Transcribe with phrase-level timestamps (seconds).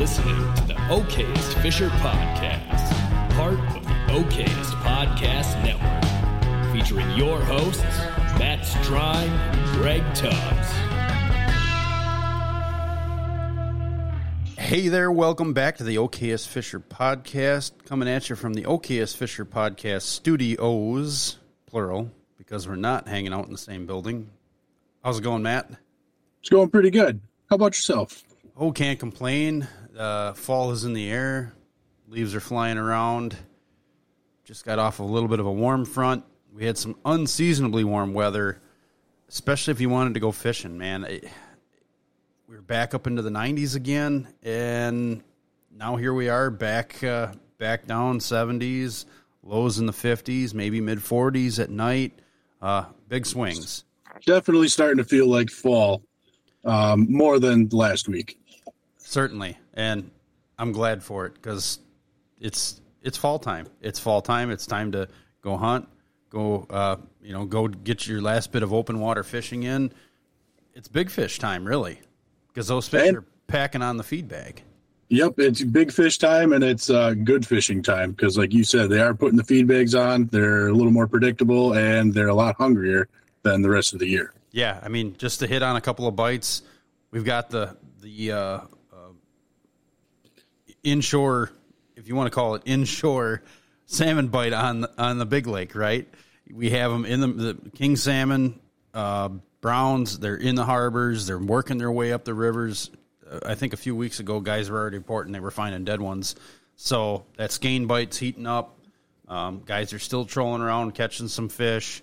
[0.00, 2.90] listening to the Okayest Fisher Podcast,
[3.34, 7.82] part of the Okayest Podcast Network, featuring your hosts,
[8.38, 10.70] Matt Strine and Greg Tubbs.
[14.56, 17.72] Hey there, welcome back to the Okayest Fisher Podcast.
[17.84, 21.36] Coming at you from the Okayest Fisher Podcast studios,
[21.66, 24.30] plural, because we're not hanging out in the same building.
[25.04, 25.70] How's it going, Matt?
[26.40, 27.20] It's going pretty good.
[27.50, 28.24] How about yourself?
[28.56, 29.68] Oh, can't complain.
[30.00, 31.52] Uh, fall is in the air.
[32.08, 33.36] Leaves are flying around.
[34.44, 36.24] Just got off a little bit of a warm front.
[36.54, 38.62] We had some unseasonably warm weather,
[39.28, 41.04] especially if you wanted to go fishing, man.
[41.04, 41.24] It,
[42.48, 45.22] we were back up into the 90s again, and
[45.70, 49.04] now here we are back uh, back down 70s,
[49.42, 52.18] lows in the 50s, maybe mid 40s at night.
[52.62, 53.84] Uh, big swings.
[54.24, 56.02] Definitely starting to feel like fall
[56.64, 58.38] um, more than last week.
[58.96, 60.10] Certainly, and
[60.58, 61.78] I'm glad for it because
[62.40, 63.66] it's it's fall time.
[63.80, 64.50] It's fall time.
[64.50, 65.08] It's time to
[65.42, 65.88] go hunt,
[66.28, 69.92] go uh, you know, go get your last bit of open water fishing in.
[70.74, 72.00] It's big fish time, really,
[72.48, 74.62] because those fish And- are packing on the feed bag.
[75.12, 78.90] Yep, it's big fish time and it's uh, good fishing time because, like you said,
[78.90, 80.26] they are putting the feed bags on.
[80.26, 83.08] They're a little more predictable and they're a lot hungrier
[83.42, 84.32] than the rest of the year.
[84.52, 86.62] Yeah, I mean, just to hit on a couple of bites,
[87.10, 88.60] we've got the the uh, uh,
[90.82, 91.50] inshore,
[91.96, 93.42] if you want to call it inshore,
[93.86, 95.74] salmon bite on on the big lake.
[95.74, 96.08] Right?
[96.52, 98.58] We have them in the, the king salmon,
[98.92, 100.18] uh, browns.
[100.18, 101.26] They're in the harbors.
[101.26, 102.90] They're working their way up the rivers.
[103.28, 106.00] Uh, I think a few weeks ago, guys were already reporting they were finding dead
[106.00, 106.34] ones.
[106.76, 108.78] So that skein bite's heating up.
[109.28, 112.02] Um, guys are still trolling around catching some fish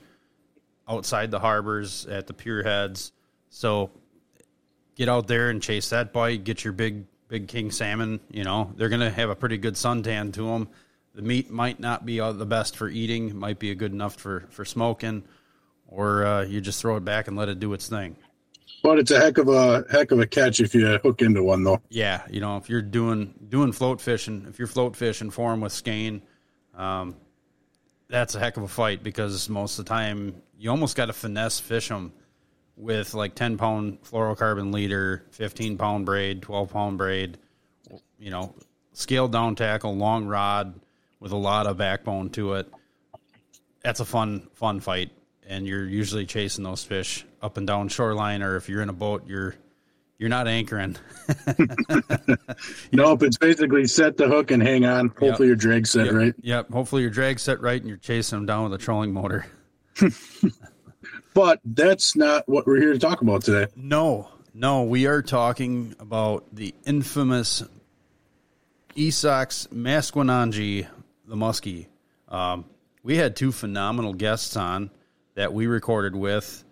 [0.88, 3.12] outside the harbors at the pier heads.
[3.50, 3.92] So
[4.96, 6.44] get out there and chase that bite.
[6.44, 8.20] Get your big big king salmon.
[8.32, 10.70] You know they're gonna have a pretty good suntan to them.
[11.14, 13.38] The meat might not be the best for eating.
[13.38, 15.24] Might be good enough for for smoking,
[15.88, 18.16] or uh, you just throw it back and let it do its thing.
[18.84, 21.64] But it's a heck of a heck of a catch if you hook into one,
[21.64, 21.82] though.
[21.90, 25.62] Yeah, you know if you're doing doing float fishing, if you're float fishing for them
[25.62, 26.22] with skein,
[26.76, 27.16] um,
[28.08, 31.14] that's a heck of a fight because most of the time you almost got to
[31.14, 32.14] finesse fish them
[32.78, 37.38] with like 10 pound fluorocarbon leader, 15 pound braid, 12 pound braid,
[38.20, 38.54] you know,
[38.94, 40.80] scaled down tackle, long rod
[41.20, 42.72] with a lot of backbone to it.
[43.84, 45.12] That's a fun, fun fight.
[45.50, 48.94] And you're usually chasing those fish up and down shoreline, or if you're in a
[48.94, 49.56] boat, you're
[50.18, 50.98] you're not anchoring.
[52.92, 55.14] Nope, it's basically set the hook and hang on.
[55.20, 56.34] Hopefully your drag's set Yep, right.
[56.42, 56.72] Yep.
[56.72, 59.46] Hopefully your drag's set right and you're chasing them down with a trolling motor.
[61.38, 63.72] But that's not what we're here to talk about today.
[63.76, 67.62] No, no, we are talking about the infamous
[68.96, 70.88] Esox Masquinongy,
[71.28, 71.86] the Muskie.
[72.28, 72.66] Um,
[73.04, 74.90] we had two phenomenal guests on
[75.36, 76.64] that we recorded with.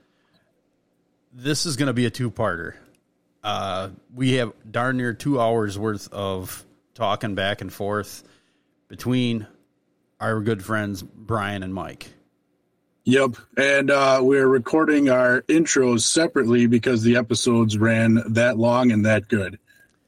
[1.31, 2.73] This is going to be a two-parter.
[3.43, 6.65] Uh, we have darn near two hours worth of
[6.95, 8.23] talking back and forth
[8.87, 9.45] between
[10.19, 12.09] our good friends Brian and Mike.
[13.05, 13.35] Yep.
[13.55, 19.27] And uh, we're recording our intros separately because the episodes ran that long and that
[19.27, 19.59] good.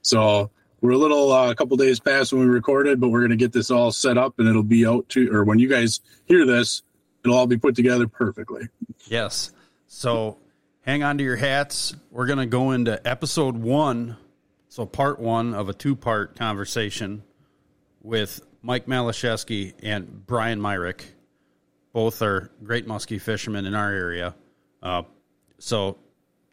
[0.02, 0.50] So
[0.82, 3.38] we're a little, uh, a couple days past when we recorded, but we're going to
[3.38, 6.46] get this all set up and it'll be out to, or when you guys hear
[6.46, 6.82] this,
[7.24, 8.68] it'll all be put together perfectly.
[9.06, 9.52] Yes.
[9.88, 10.40] So
[10.82, 11.96] hang on to your hats.
[12.10, 14.18] We're going to go into episode one.
[14.70, 17.24] So, part one of a two part conversation
[18.04, 21.02] with Mike Malaczewski and Brian Mirek.
[21.98, 24.36] Both are great muskie fishermen in our area.
[24.84, 25.02] Uh,
[25.58, 25.98] so,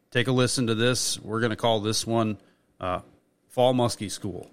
[0.09, 1.19] take a listen to this.
[1.19, 2.39] We're going to call this one
[2.79, 3.01] uh,
[3.49, 4.49] Fall Muskie School.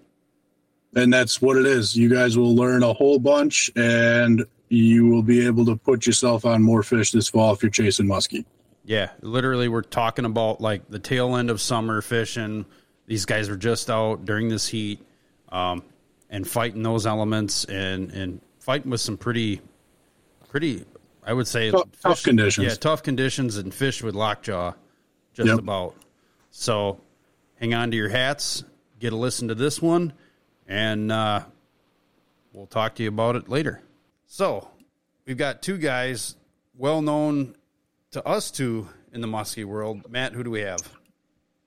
[0.95, 1.97] And that's what it is.
[1.97, 6.45] You guys will learn a whole bunch and you will be able to put yourself
[6.45, 8.45] on more fish this fall if you're chasing muskie.
[8.85, 12.67] Yeah, literally, we're talking about like the tail end of summer fishing.
[13.07, 15.01] These guys are just out during this heat
[15.49, 15.85] um,
[16.29, 19.63] and fighting those elements and and fighting with some pretty,
[20.53, 20.85] pretty,
[21.25, 22.67] I would say, Tough- tough conditions.
[22.67, 24.75] Yeah, tough conditions and fish with lockjaw,
[25.33, 25.59] just Yep.
[25.61, 25.95] about.
[26.51, 27.01] So,
[27.55, 28.63] hang on to your hats.
[29.01, 30.13] Get a listen to this one,
[30.69, 31.41] and uh,
[32.53, 33.81] we'll talk to you about it later.
[34.27, 34.69] So,
[35.27, 36.37] we've got two guys
[36.77, 37.57] well known
[38.11, 40.11] to us two in the muskie world.
[40.11, 40.81] Matt, who do we have?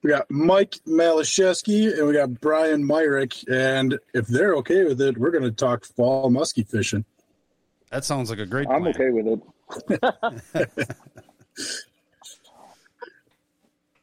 [0.04, 3.44] We got Mike Malaczewski and we got Brian Mirek.
[3.52, 7.04] And if they're okay with it, we're going to talk fall muskie fishing.
[7.92, 8.94] That sounds like a great I'm plan.
[8.96, 9.42] okay with
[10.80, 10.98] it.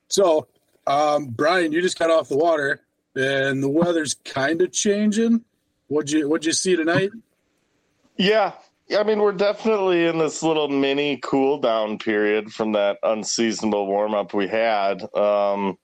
[0.09, 0.47] So,
[0.87, 2.81] um, Brian, you just got off the water.
[3.15, 5.45] and the weather's kind of changing.
[5.89, 7.11] What'd you What'd you see tonight?
[8.17, 8.53] Yeah,
[8.99, 14.15] I mean we're definitely in this little mini cool down period from that unseasonable warm
[14.15, 15.03] up we had.
[15.15, 15.79] Um,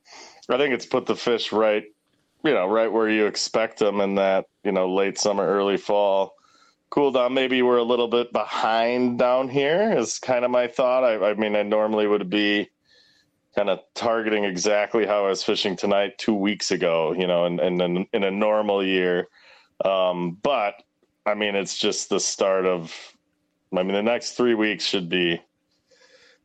[0.50, 1.84] I think it's put the fish right,
[2.44, 6.34] you know, right where you expect them in that you know late summer, early fall
[6.90, 7.34] cool down.
[7.34, 9.92] Maybe we're a little bit behind down here.
[9.96, 11.04] Is kind of my thought.
[11.04, 12.68] I, I mean, I normally would be
[13.56, 17.58] kind of targeting exactly how I was fishing tonight two weeks ago, you know, and,
[17.58, 19.28] and in, in a normal year.
[19.84, 20.82] Um, but
[21.26, 22.94] I mean, it's just the start of,
[23.76, 25.40] I mean, the next three weeks should be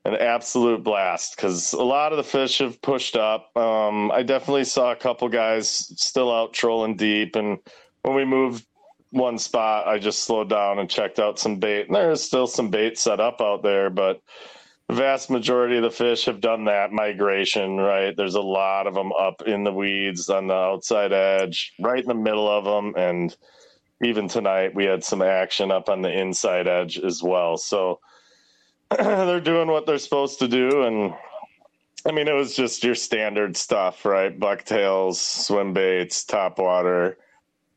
[0.06, 3.56] an absolute blast because a lot of the fish have pushed up.
[3.56, 7.36] Um, I definitely saw a couple guys still out trolling deep.
[7.36, 7.60] And
[8.01, 8.66] when we moved
[9.13, 11.88] one spot, I just slowed down and checked out some bait.
[11.88, 14.21] And there is still some bait set up out there, but
[14.88, 18.15] the vast majority of the fish have done that migration, right?
[18.18, 22.07] There's a lot of them up in the weeds on the outside edge, right in
[22.07, 22.95] the middle of them.
[22.98, 23.36] And
[24.04, 27.57] even tonight, we had some action up on the inside edge as well.
[27.57, 28.00] So
[28.89, 30.83] they're doing what they're supposed to do.
[30.83, 31.13] And
[32.06, 34.38] I mean, it was just your standard stuff, right?
[34.38, 37.18] Bucktails, swim baits, top water.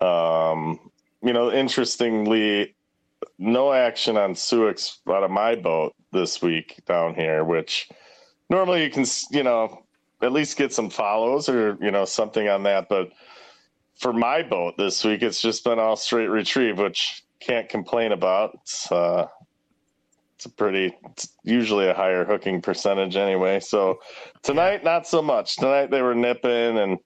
[0.01, 0.81] Um,
[1.27, 2.77] you know, interestingly,
[3.37, 7.89] no action on Suicks out of my boat this week down here, which
[8.49, 9.83] normally you can, you know,
[10.23, 12.89] at least get some follows or, you know, something on that.
[12.89, 13.11] But
[13.99, 18.53] for my boat this week, it's just been all straight retrieve, which can't complain about.
[18.63, 19.27] It's, uh,
[20.37, 23.59] it's a pretty, it's usually a higher hooking percentage anyway.
[23.59, 23.99] So
[24.43, 25.57] tonight, not so much.
[25.57, 26.99] Tonight they were nipping and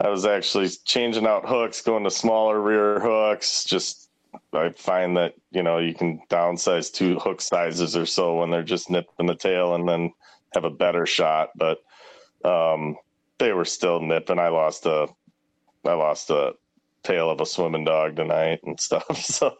[0.00, 4.10] I was actually changing out hooks, going to smaller rear hooks, just
[4.52, 8.62] I find that you know you can downsize two hook sizes or so when they're
[8.62, 10.12] just nipping the tail and then
[10.54, 11.50] have a better shot.
[11.56, 11.78] But
[12.44, 12.96] um,
[13.38, 14.38] they were still nipping.
[14.38, 15.08] I lost a
[15.84, 16.54] I lost a
[17.02, 19.04] tail of a swimming dog tonight and stuff.
[19.24, 19.54] So,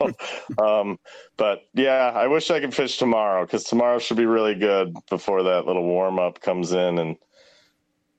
[0.58, 0.98] um,
[1.36, 5.42] but yeah, I wish I could fish tomorrow because tomorrow should be really good before
[5.44, 7.16] that little warm up comes in and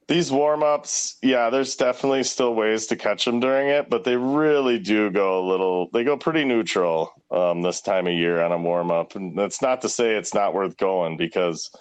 [0.07, 4.16] these warm ups, yeah, there's definitely still ways to catch them during it, but they
[4.16, 8.52] really do go a little, they go pretty neutral um, this time of year on
[8.52, 9.16] a warm up.
[9.16, 11.72] And that's not to say it's not worth going because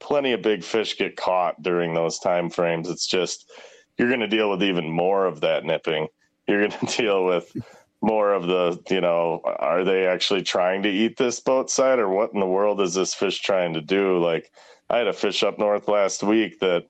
[0.00, 2.88] plenty of big fish get caught during those time frames.
[2.88, 3.48] It's just,
[3.96, 6.08] you're going to deal with even more of that nipping.
[6.48, 7.56] You're going to deal with
[8.02, 12.08] more of the, you know, are they actually trying to eat this boat side or
[12.08, 14.18] what in the world is this fish trying to do?
[14.18, 14.50] Like,
[14.88, 16.86] I had a fish up north last week that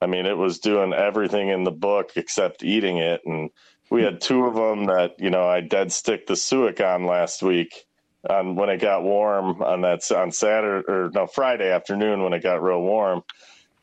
[0.00, 3.20] I mean, it was doing everything in the book except eating it.
[3.26, 3.50] And
[3.90, 7.42] we had two of them that, you know, I dead stick the Suick on last
[7.42, 7.86] week
[8.28, 12.42] on when it got warm on that on Saturday or no Friday afternoon when it
[12.42, 13.22] got real warm.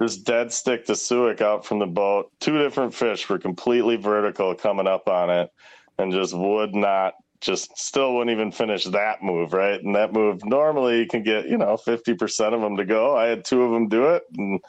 [0.01, 2.31] Just dead stick the Suick out from the boat.
[2.39, 5.49] Two different fish were completely vertical coming up on it
[5.97, 9.81] and just would not just still wouldn't even finish that move, right?
[9.81, 13.15] And that move normally you can get, you know, 50% of them to go.
[13.15, 14.59] I had two of them do it and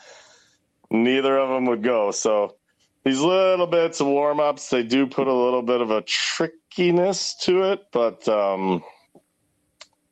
[0.90, 2.10] neither of them would go.
[2.10, 2.56] So
[3.04, 7.36] these little bits of warm ups, they do put a little bit of a trickiness
[7.42, 8.82] to it, but um,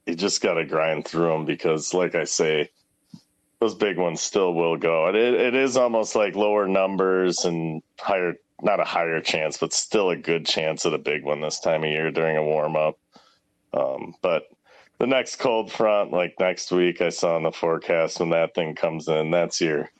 [0.07, 2.71] you just got to grind through them because, like I say,
[3.61, 5.09] those big ones still will go.
[5.09, 10.11] It, it is almost like lower numbers and higher, not a higher chance, but still
[10.11, 12.99] a good chance at a big one this time of year during a warm up.
[13.73, 14.45] Um, but
[14.99, 18.75] the next cold front, like next week, I saw in the forecast when that thing
[18.75, 19.91] comes in, that's your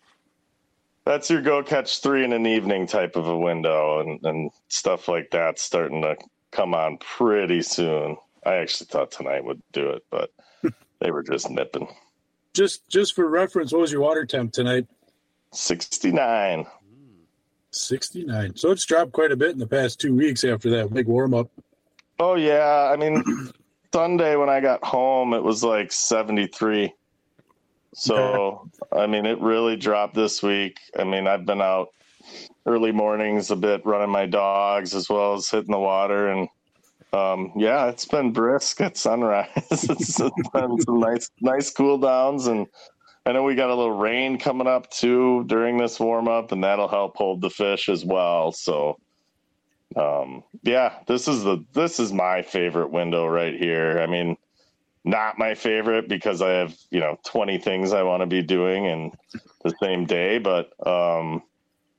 [1.05, 5.09] that's your go catch three in an evening type of a window and, and stuff
[5.09, 6.17] like that starting to
[6.51, 8.17] come on pretty soon.
[8.47, 10.31] I actually thought tonight would do it, but
[11.01, 11.89] they were just nipping.
[12.55, 14.87] Just just for reference, what was your water temp tonight?
[15.53, 16.67] Sixty nine.
[17.71, 18.55] Sixty nine.
[18.57, 21.35] So it's dropped quite a bit in the past two weeks after that big warm
[21.35, 21.51] up.
[22.19, 22.91] Oh yeah.
[22.93, 23.25] I mean
[23.93, 26.95] Sunday when I got home it was like seventy three.
[27.95, 30.81] So, I mean, it really dropped this week.
[30.99, 31.89] I mean, I've been out
[32.67, 36.29] early mornings a bit running my dogs as well as hitting the water.
[36.29, 36.49] And
[37.13, 39.49] um, yeah, it's been brisk at sunrise.
[39.71, 42.49] it's been some nice, nice cool downs.
[42.49, 42.67] And
[43.27, 46.63] I know we got a little rain coming up too during this warm up, and
[46.65, 48.53] that'll help hold the fish as well.
[48.53, 48.99] So,
[49.97, 54.01] um, yeah, this is the this is my favorite window right here.
[54.01, 54.37] I mean,
[55.05, 58.87] not my favorite because I have, you know, 20 things I want to be doing
[58.87, 59.13] in
[59.63, 60.39] the same day.
[60.39, 61.43] But um,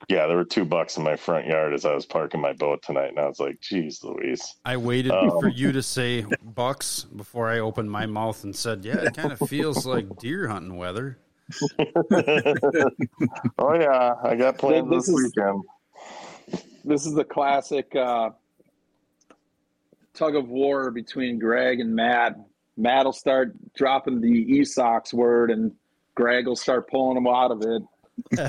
[0.09, 2.81] yeah, there were two bucks in my front yard as I was parking my boat
[2.81, 3.09] tonight.
[3.09, 4.55] And I was like, geez, Louise.
[4.65, 8.83] I waited um, for you to say bucks before I opened my mouth and said,
[8.83, 11.19] yeah, it kind of feels like deer hunting weather.
[11.69, 11.77] oh,
[13.73, 14.15] yeah.
[14.23, 15.63] I got plans this, this is, weekend.
[16.83, 18.31] this is the classic uh,
[20.15, 22.35] tug of war between Greg and Matt.
[22.77, 25.71] Matt will start dropping the eSox word, and
[26.15, 27.81] Greg will start pulling him out of it.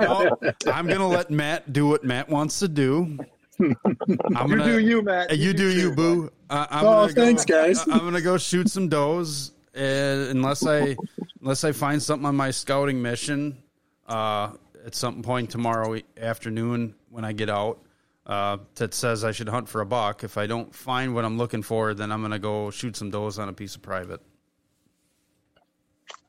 [0.00, 0.36] No,
[0.72, 3.18] I'm going to let Matt do what Matt wants to do.
[3.60, 5.30] I'm You gonna, do you, Matt.
[5.30, 6.30] Uh, You do you, boo.
[6.50, 7.80] Uh, I'm Oh, gonna go- thanks, guys.
[7.88, 10.96] I'm gonna go shoot some does, and unless I
[11.40, 13.58] unless I find something on my scouting mission
[14.06, 14.52] uh,
[14.86, 17.80] at some point tomorrow afternoon when I get out
[18.28, 20.22] uh, that says I should hunt for a buck.
[20.22, 23.38] If I don't find what I'm looking for, then I'm gonna go shoot some does
[23.38, 24.20] on a piece of private.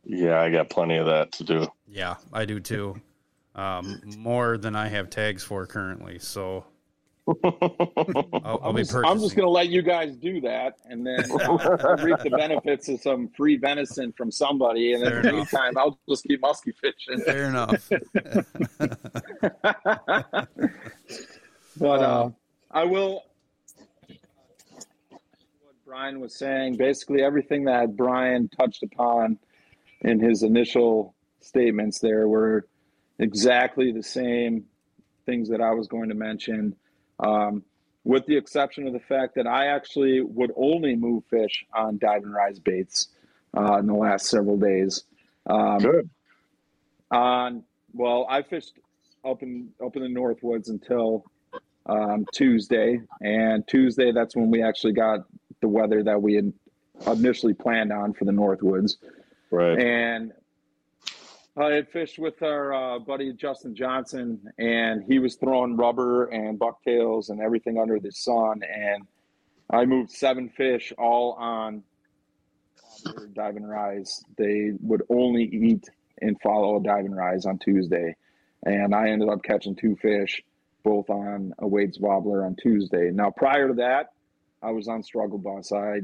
[0.05, 1.67] Yeah, I got plenty of that to do.
[1.87, 2.99] Yeah, I do too.
[3.53, 6.65] Um, more than I have tags for currently, so
[7.43, 9.11] I'll, I'll I'm be just, purchasing.
[9.11, 12.87] I'm just going to let you guys do that, and then uh, reap the benefits
[12.89, 14.93] of some free venison from somebody.
[14.93, 15.53] And Fair in the enough.
[15.53, 17.21] meantime, I'll just keep musky fishing.
[17.25, 17.79] Fair enough.
[21.79, 22.29] But uh,
[22.71, 23.23] I will.
[25.09, 25.21] What
[25.85, 29.39] Brian was saying, basically everything that Brian touched upon
[30.01, 32.67] in his initial statements there were
[33.17, 34.65] exactly the same
[35.25, 36.75] things that I was going to mention,
[37.19, 37.63] um,
[38.03, 42.23] with the exception of the fact that I actually would only move fish on dive
[42.23, 43.09] and rise baits
[43.55, 45.03] uh, in the last several days.
[45.45, 46.09] Um, Good.
[47.11, 48.79] on well, I fished
[49.25, 51.25] up in up in the Northwoods until
[51.89, 55.21] um, Tuesday, and Tuesday that's when we actually got
[55.61, 56.53] the weather that we had
[57.07, 58.97] initially planned on for the Northwoods.
[59.51, 59.79] Right.
[59.79, 60.33] And
[61.57, 66.57] I had fished with our uh, buddy Justin Johnson, and he was throwing rubber and
[66.57, 68.61] bucktails and everything under the sun.
[68.63, 69.07] And
[69.69, 71.83] I moved seven fish all on
[73.33, 74.23] dive and rise.
[74.37, 75.89] They would only eat
[76.21, 78.15] and follow a dive and rise on Tuesday.
[78.65, 80.41] And I ended up catching two fish,
[80.83, 83.11] both on a Wade's Wobbler on Tuesday.
[83.11, 84.13] Now, prior to that,
[84.61, 85.71] I was on Struggle Bus.
[85.71, 86.01] I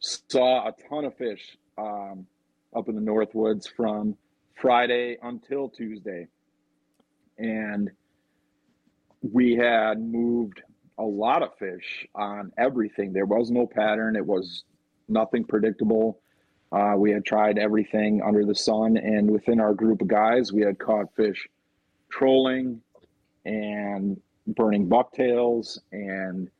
[0.00, 2.26] saw a ton of fish um,
[2.74, 4.16] up in the Northwoods from
[4.60, 6.28] Friday until Tuesday.
[7.38, 7.90] And
[9.22, 10.62] we had moved
[10.98, 13.12] a lot of fish on everything.
[13.12, 14.64] There was no pattern, it was
[15.08, 16.20] nothing predictable.
[16.70, 20.60] Uh, we had tried everything under the sun, and within our group of guys, we
[20.62, 21.48] had caught fish
[22.10, 22.82] trolling
[23.48, 26.50] and burning bucktails and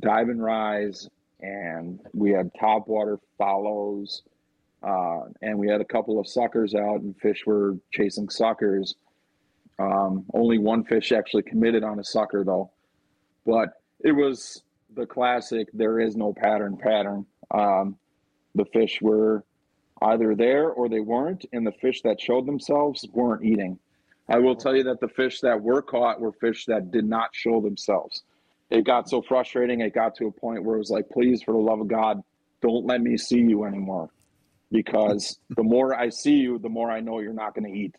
[0.00, 1.08] dive and rise,
[1.40, 4.22] and we had topwater follows,
[4.82, 8.94] uh, and we had a couple of suckers out, and fish were chasing suckers.
[9.78, 12.70] Um, only one fish actually committed on a sucker, though,
[13.46, 13.70] but
[14.00, 14.62] it was
[14.94, 15.68] the classic.
[15.72, 16.76] There is no pattern.
[16.76, 17.24] Pattern.
[17.50, 17.96] Um,
[18.54, 19.44] the fish were
[20.02, 23.78] either there or they weren't, and the fish that showed themselves weren't eating.
[24.28, 27.30] I will tell you that the fish that were caught were fish that did not
[27.32, 28.22] show themselves.
[28.70, 29.80] It got so frustrating.
[29.80, 32.22] It got to a point where it was like, please, for the love of God,
[32.62, 34.08] don't let me see you anymore.
[34.72, 37.94] Because the more I see you, the more I know you're not going to eat.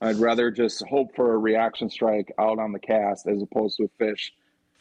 [0.00, 3.84] I'd rather just hope for a reaction strike out on the cast as opposed to
[3.84, 4.32] a fish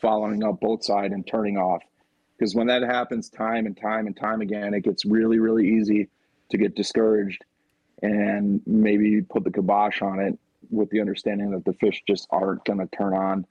[0.02, 1.84] following up both side and turning off.
[2.38, 6.08] Because when that happens time and time and time again, it gets really, really easy
[6.50, 7.44] to get discouraged
[8.02, 10.40] and maybe put the kibosh on it
[10.70, 13.46] with the understanding that the fish just aren't going to turn on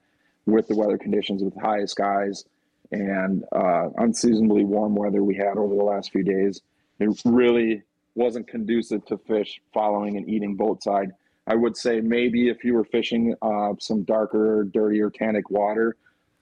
[0.45, 2.45] with the weather conditions with high skies
[2.91, 6.61] and uh, unseasonably warm weather we had over the last few days.
[6.99, 7.83] It really
[8.15, 11.11] wasn't conducive to fish following and eating boat side.
[11.45, 15.95] I would say maybe if you were fishing uh, some darker, dirtier, tannic water,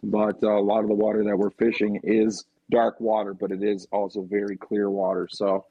[0.03, 3.63] but uh, a lot of the water that we're fishing is dark water, but it
[3.63, 5.27] is also very clear water.
[5.29, 5.65] So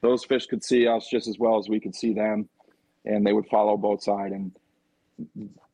[0.00, 2.48] those fish could see us just as well as we could see them,
[3.04, 4.52] and they would follow both side and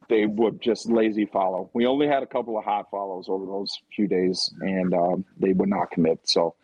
[0.09, 1.71] they would just lazy follow.
[1.73, 5.53] We only had a couple of hot follows over those few days, and um, they
[5.53, 6.21] would not commit.
[6.29, 6.55] So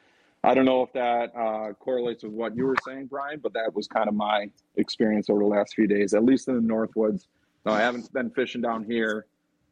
[0.44, 3.74] I don't know if that uh, correlates with what you were saying, Brian, but that
[3.74, 7.26] was kind of my experience over the last few days, at least in the Northwoods.
[7.64, 9.26] No, I haven't been fishing down here.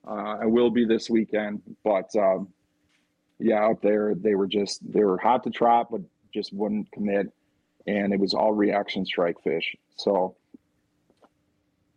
[0.06, 2.49] Uh, I will be this weekend, but um,
[3.38, 6.00] yeah, out there they were just they were hot to trap, but
[6.32, 7.32] just wouldn't commit,
[7.87, 9.76] and it was all reaction strike fish.
[9.97, 10.37] So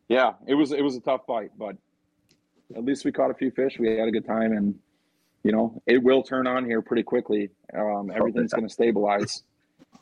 [0.09, 1.75] yeah, it was it was a tough fight, but
[2.75, 3.77] at least we caught a few fish.
[3.79, 4.75] We had a good time, and
[5.43, 7.49] you know it will turn on here pretty quickly.
[7.73, 9.43] Um, everything's going to stabilize.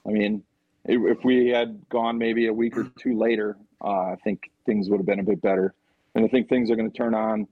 [0.05, 0.43] I mean,
[0.85, 4.89] if if we had gone maybe a week or two later, uh, I think things
[4.89, 5.73] would have been a bit better.
[6.13, 7.47] And I think things are going to turn on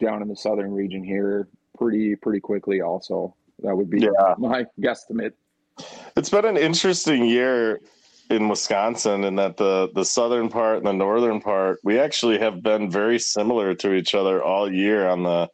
[0.00, 2.80] down in the southern region here pretty pretty quickly.
[2.80, 4.34] Also, that would be Yeah.
[4.38, 5.32] my guesstimate.
[6.16, 7.80] It's been an interesting year
[8.30, 12.62] in Wisconsin, and that the the southern part and the northern part, we actually have
[12.62, 15.48] been very similar to each other all year on the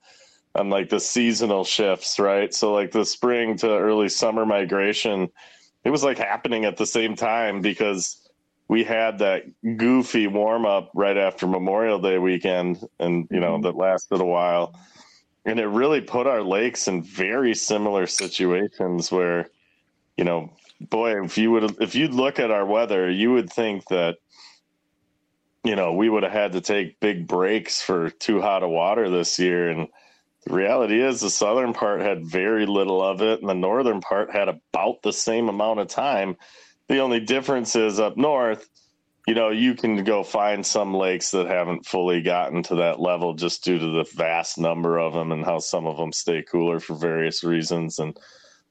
[0.54, 2.52] on like the seasonal shifts, right?
[2.52, 5.28] So like the spring to early summer migration,
[5.84, 8.28] it was like happening at the same time because
[8.68, 9.42] we had that
[9.76, 13.62] goofy warm up right after Memorial Day weekend, and you know mm-hmm.
[13.62, 14.78] that lasted a while,
[15.44, 19.50] and it really put our lakes in very similar situations where,
[20.20, 23.88] you know, boy, if you would if you'd look at our weather, you would think
[23.88, 24.18] that,
[25.64, 29.08] you know, we would have had to take big breaks for too hot of water
[29.08, 29.88] this year, and
[30.44, 34.30] the reality is the southern part had very little of it, and the northern part
[34.30, 36.36] had about the same amount of time
[36.90, 38.68] the only difference is up north,
[39.26, 43.32] you know, you can go find some lakes that haven't fully gotten to that level
[43.32, 46.80] just due to the vast number of them and how some of them stay cooler
[46.80, 48.00] for various reasons.
[48.00, 48.18] And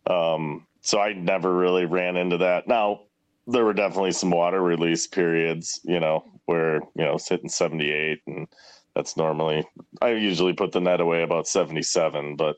[0.05, 2.67] um, so I never really ran into that.
[2.67, 3.01] Now,
[3.47, 8.19] there were definitely some water release periods, you know, where, you know, it's hitting 78
[8.27, 8.47] and
[8.95, 9.65] that's normally,
[10.01, 12.55] I usually put the net away about 77, but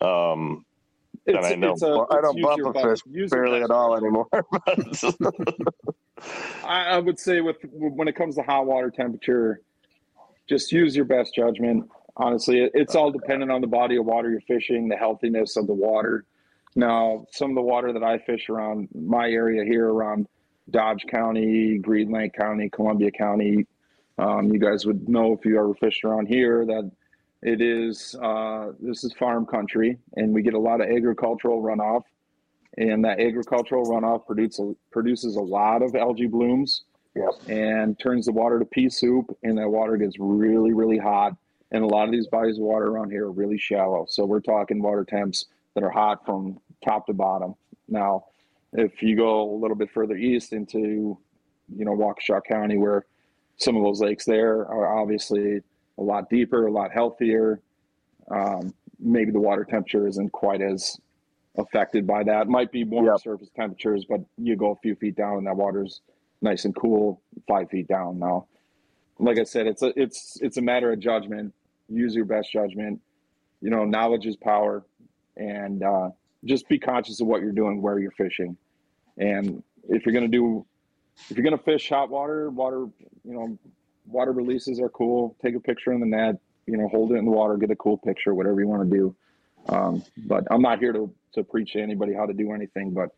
[0.00, 0.64] um,
[1.26, 4.28] it's, and I know a, I don't bump a fish barely at all anymore.
[6.64, 9.60] I, I would say with when it comes to hot water temperature,
[10.48, 11.88] just use your best judgment.
[12.16, 15.74] Honestly, it's all dependent on the body of water you're fishing, the healthiness of the
[15.74, 16.24] water.
[16.76, 20.28] Now, some of the water that I fish around my area here, around
[20.70, 23.66] Dodge County, Green Lake County, Columbia County,
[24.18, 26.90] um, you guys would know if you ever fished around here that
[27.42, 32.02] it is uh, this is farm country, and we get a lot of agricultural runoff,
[32.76, 36.82] and that agricultural runoff produces produces a lot of algae blooms,
[37.14, 37.30] yep.
[37.48, 41.36] and turns the water to pea soup, and that water gets really really hot,
[41.70, 44.04] and a lot of these bodies of water around here are really shallow.
[44.08, 47.54] So we're talking water temps that are hot from top to bottom.
[47.88, 48.26] Now,
[48.72, 51.18] if you go a little bit further east into,
[51.74, 53.06] you know, Waukesha County, where
[53.56, 55.60] some of those lakes there are obviously
[55.98, 57.60] a lot deeper, a lot healthier.
[58.30, 60.98] Um, maybe the water temperature isn't quite as
[61.56, 62.48] affected by that.
[62.48, 63.20] Might be more yep.
[63.20, 66.00] surface temperatures, but you go a few feet down and that water's
[66.40, 68.46] nice and cool five feet down now.
[69.18, 71.52] Like I said, it's a it's it's a matter of judgment.
[71.88, 73.00] Use your best judgment.
[73.60, 74.84] You know, knowledge is power,
[75.38, 76.10] and uh,
[76.44, 78.56] just be conscious of what you're doing, where you're fishing,
[79.16, 80.66] and if you're gonna do,
[81.30, 82.86] if you're gonna fish hot water, water,
[83.24, 83.58] you know,
[84.06, 85.36] water releases are cool.
[85.42, 87.76] Take a picture in the net, you know, hold it in the water, get a
[87.76, 89.16] cool picture, whatever you want to do.
[89.68, 93.10] Um, but I'm not here to, to preach to anybody how to do anything, but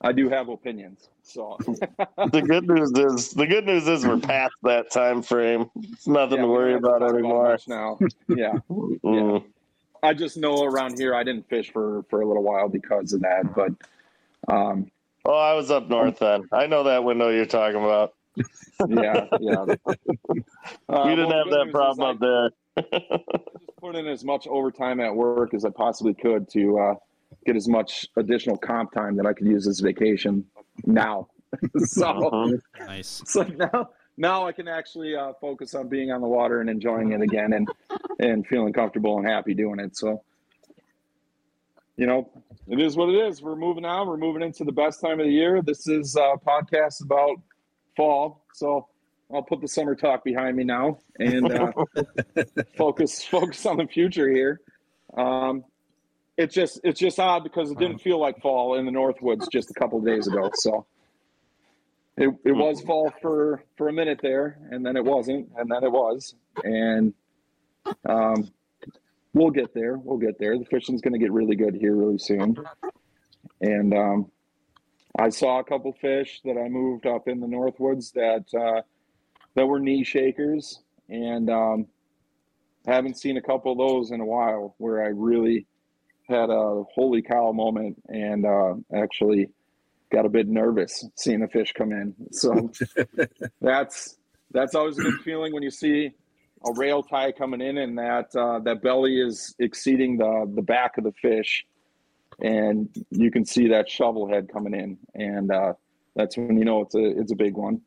[0.00, 1.08] I do have opinions.
[1.22, 5.70] So the good news is the good news is we're past that time frame.
[5.76, 7.54] It's nothing yeah, to worry about anymore.
[7.54, 8.52] About now, yeah.
[8.70, 8.98] mm.
[9.02, 9.48] yeah.
[10.02, 13.20] I just know around here I didn't fish for for a little while because of
[13.20, 13.72] that, but
[14.52, 14.90] um,
[15.24, 16.48] Oh, I was up north then.
[16.52, 18.14] I know that window you're talking about
[18.88, 19.64] yeah, yeah.
[20.90, 22.50] Uh, we didn't well, have that problem up there.
[23.58, 26.94] just put in as much overtime at work as I possibly could to uh,
[27.46, 30.44] get as much additional comp time that I could use as vacation
[30.86, 31.28] now.
[31.78, 32.56] so uh-huh.
[32.86, 33.22] nice.
[33.26, 37.12] So now, now I can actually uh, focus on being on the water and enjoying
[37.12, 37.68] it again, and
[38.18, 39.96] and feeling comfortable and happy doing it.
[39.96, 40.22] So,
[41.96, 42.28] you know,
[42.68, 43.40] it is what it is.
[43.40, 44.08] We're moving on.
[44.08, 45.62] We're moving into the best time of the year.
[45.62, 47.40] This is a podcast about
[47.96, 48.44] fall.
[48.54, 48.88] So
[49.32, 51.72] I'll put the summer talk behind me now and uh,
[52.76, 54.60] focus focus on the future here.
[55.16, 55.64] Um,
[56.36, 59.70] it's just it's just odd because it didn't feel like fall in the Northwoods just
[59.70, 60.50] a couple days ago.
[60.54, 60.86] So
[62.18, 65.84] it, it was fall for for a minute there, and then it wasn't, and then
[65.84, 67.14] it was, and
[68.08, 68.50] um,
[69.32, 69.96] we'll get there.
[69.96, 70.58] We'll get there.
[70.58, 72.56] The fishing's going to get really good here really soon,
[73.60, 74.30] and um,
[75.16, 78.82] I saw a couple fish that I moved up in the Northwoods that uh,
[79.54, 81.86] that were knee shakers, and um,
[82.84, 85.66] haven't seen a couple of those in a while where I really
[86.28, 89.50] had a holy cow moment and uh, actually
[90.10, 92.14] got a bit nervous seeing a fish come in.
[92.32, 92.70] So
[93.60, 94.16] that's
[94.50, 96.10] that's always a good feeling when you see
[96.64, 100.98] a rail tie coming in and that uh, that belly is exceeding the the back
[100.98, 101.64] of the fish
[102.40, 105.72] and you can see that shovel head coming in, and uh,
[106.14, 107.80] that's when you know it's a it's a big one.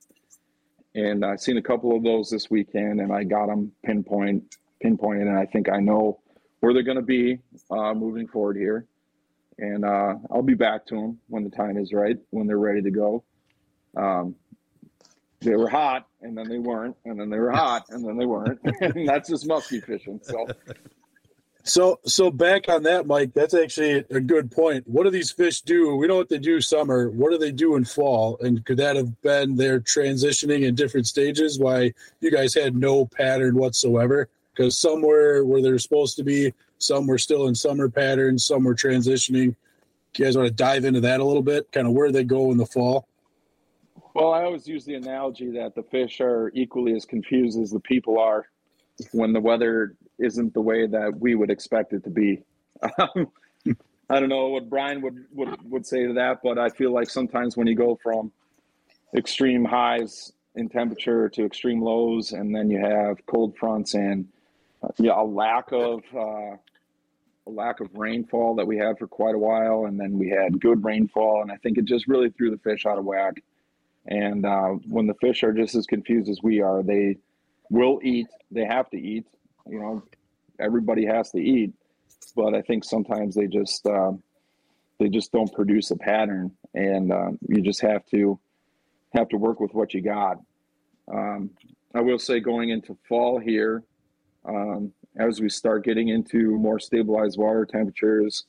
[0.94, 5.28] And I've seen a couple of those this weekend, and I got them pinpoint pinpointed,
[5.28, 6.20] and I think I know
[6.60, 8.88] where they're going to be uh, moving forward here.
[9.62, 12.82] And uh, I'll be back to them when the time is right, when they're ready
[12.82, 13.24] to go.
[13.95, 14.36] Um,
[15.39, 18.26] they were hot, and then they weren't, and then they were hot, and then they
[18.26, 20.19] weren't, and that's just musky fishing.
[20.24, 20.47] So
[21.63, 23.34] So, so back on that, Mike.
[23.34, 24.88] That's actually a good point.
[24.88, 25.95] What do these fish do?
[25.95, 27.10] We know what they do summer.
[27.10, 28.38] What do they do in fall?
[28.41, 31.60] And could that have been their transitioning in different stages?
[31.60, 34.30] Why you guys had no pattern whatsoever?
[34.54, 38.64] Because some were where they're supposed to be, some were still in summer patterns, some
[38.64, 39.56] were transitioning.
[40.18, 41.72] You guys want to dive into that a little bit?
[41.72, 43.08] Kind of where they go in the fall.
[44.14, 47.80] Well, I always use the analogy that the fish are equally as confused as the
[47.80, 48.48] people are
[49.14, 52.44] when the weather isn't the way that we would expect it to be.
[52.98, 53.32] Um,
[54.10, 57.10] I don't know what Brian would, would, would say to that, but I feel like
[57.10, 58.32] sometimes when you go from
[59.16, 64.28] extreme highs in temperature to extreme lows, and then you have cold fronts and
[64.98, 66.56] yeah, a lack of uh,
[67.48, 70.60] a lack of rainfall that we had for quite a while, and then we had
[70.60, 73.44] good rainfall, and I think it just really threw the fish out of whack.
[74.08, 77.17] And uh, when the fish are just as confused as we are, they
[77.70, 78.28] will eat.
[78.50, 79.26] They have to eat.
[79.67, 80.04] You know,
[80.60, 81.74] everybody has to eat,
[82.36, 84.13] but I think sometimes they just uh,
[85.00, 88.39] they just don't produce a pattern, and uh, you just have to
[89.13, 90.38] have to work with what you got.
[91.12, 91.52] Um,
[91.94, 93.84] I will say, going into fall here,
[94.46, 98.46] um, as we start getting into more stabilized water temperatures,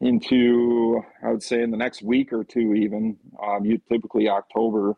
[0.00, 4.94] into I would say in the next week or two, even um, you typically October,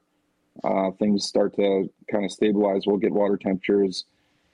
[0.64, 2.83] uh, things start to kind of stabilize.
[2.87, 4.05] We'll get water temperatures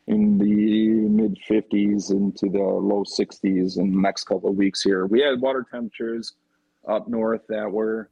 [0.07, 5.07] in the mid 50s into the low 60s in the next couple of weeks here.
[5.07, 6.35] We had water temperatures
[6.87, 8.11] up north that were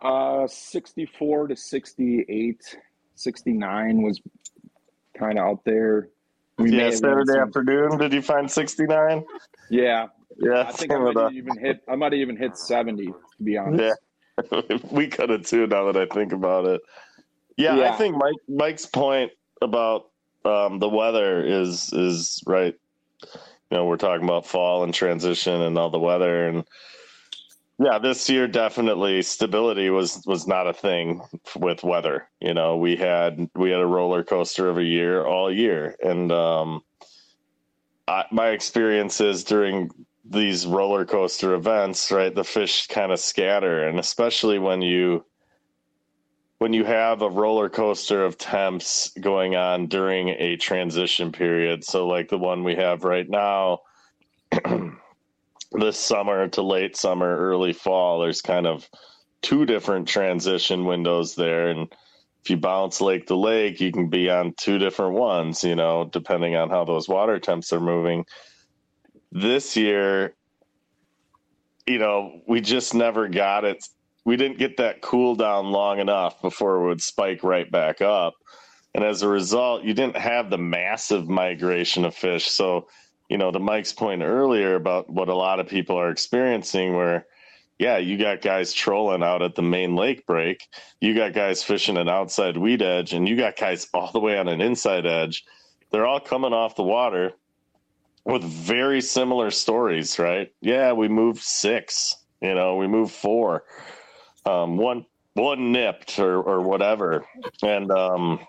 [0.00, 2.76] uh, 64 to 68,
[3.14, 4.20] 69 was
[5.20, 6.08] kind of out there.
[6.58, 7.42] We yeah, Saturday some...
[7.42, 7.98] afternoon.
[7.98, 9.24] Did you find 69?
[9.70, 10.06] Yeah.
[10.38, 10.64] Yeah.
[10.66, 13.56] I think I might have even hit I might have even hit 70 to be
[13.56, 13.98] honest.
[14.40, 14.60] Yeah.
[14.90, 16.80] we could have too now that I think about it.
[17.56, 20.06] Yeah, yeah, I think Mike Mike's point about
[20.46, 22.74] um, the weather is is right.
[23.22, 26.64] You know, we're talking about fall and transition and all the weather and
[27.82, 31.22] yeah, this year definitely stability was was not a thing
[31.56, 32.28] with weather.
[32.38, 36.30] You know, we had we had a roller coaster of a year all year, and
[36.30, 36.82] um,
[38.06, 39.90] I, my experiences during
[40.26, 45.24] these roller coaster events, right, the fish kind of scatter, and especially when you
[46.58, 51.82] when you have a roller coaster of temps going on during a transition period.
[51.82, 53.78] So, like the one we have right now.
[55.72, 58.88] this summer to late summer, early fall, there's kind of
[59.42, 61.68] two different transition windows there.
[61.68, 61.88] And
[62.42, 66.08] if you bounce lake to lake, you can be on two different ones, you know,
[66.12, 68.24] depending on how those water temps are moving.
[69.32, 70.34] This year,
[71.86, 73.84] you know, we just never got it.
[74.24, 78.34] We didn't get that cool down long enough before it would spike right back up.
[78.94, 82.50] And as a result, you didn't have the massive migration of fish.
[82.50, 82.88] So
[83.30, 87.26] you know, to Mike's point earlier about what a lot of people are experiencing, where,
[87.78, 90.68] yeah, you got guys trolling out at the main lake break,
[91.00, 94.36] you got guys fishing an outside weed edge, and you got guys all the way
[94.36, 95.44] on an inside edge.
[95.90, 97.32] They're all coming off the water
[98.24, 100.52] with very similar stories, right?
[100.60, 103.62] Yeah, we moved six, you know, we moved four,
[104.44, 107.24] um, one one nipped or or whatever,
[107.62, 108.40] and um,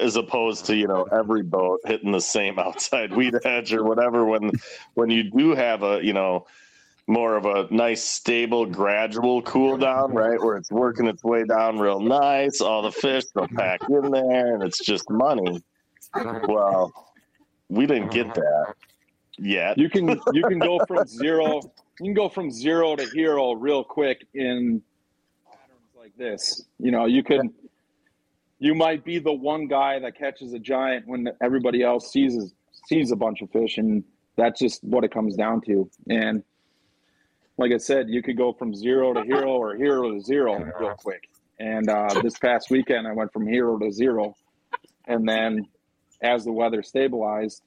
[0.00, 4.24] as opposed to you know every boat hitting the same outside weed edge or whatever
[4.24, 4.50] when
[4.94, 6.46] when you do have a you know
[7.06, 11.78] more of a nice stable gradual cool down right where it's working its way down
[11.78, 15.62] real nice all the fish will pack in there and it's just money.
[16.48, 16.92] Well
[17.68, 18.74] we didn't get that
[19.38, 19.76] yet.
[19.76, 21.60] You can you can go from zero
[22.00, 24.82] you can go from zero to hero real quick in
[25.46, 26.64] patterns like this.
[26.78, 27.52] You know you can
[28.58, 32.52] you might be the one guy that catches a giant when everybody else sees
[32.86, 34.04] sees a bunch of fish, and
[34.36, 35.90] that's just what it comes down to.
[36.08, 36.42] And
[37.56, 40.94] like I said, you could go from zero to hero or hero to zero real
[40.98, 41.28] quick.
[41.58, 44.36] And uh, this past weekend, I went from hero to zero,
[45.06, 45.66] and then
[46.20, 47.62] as the weather stabilized,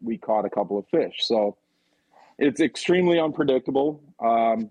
[0.00, 1.14] we caught a couple of fish.
[1.20, 1.56] So
[2.38, 4.70] it's extremely unpredictable um,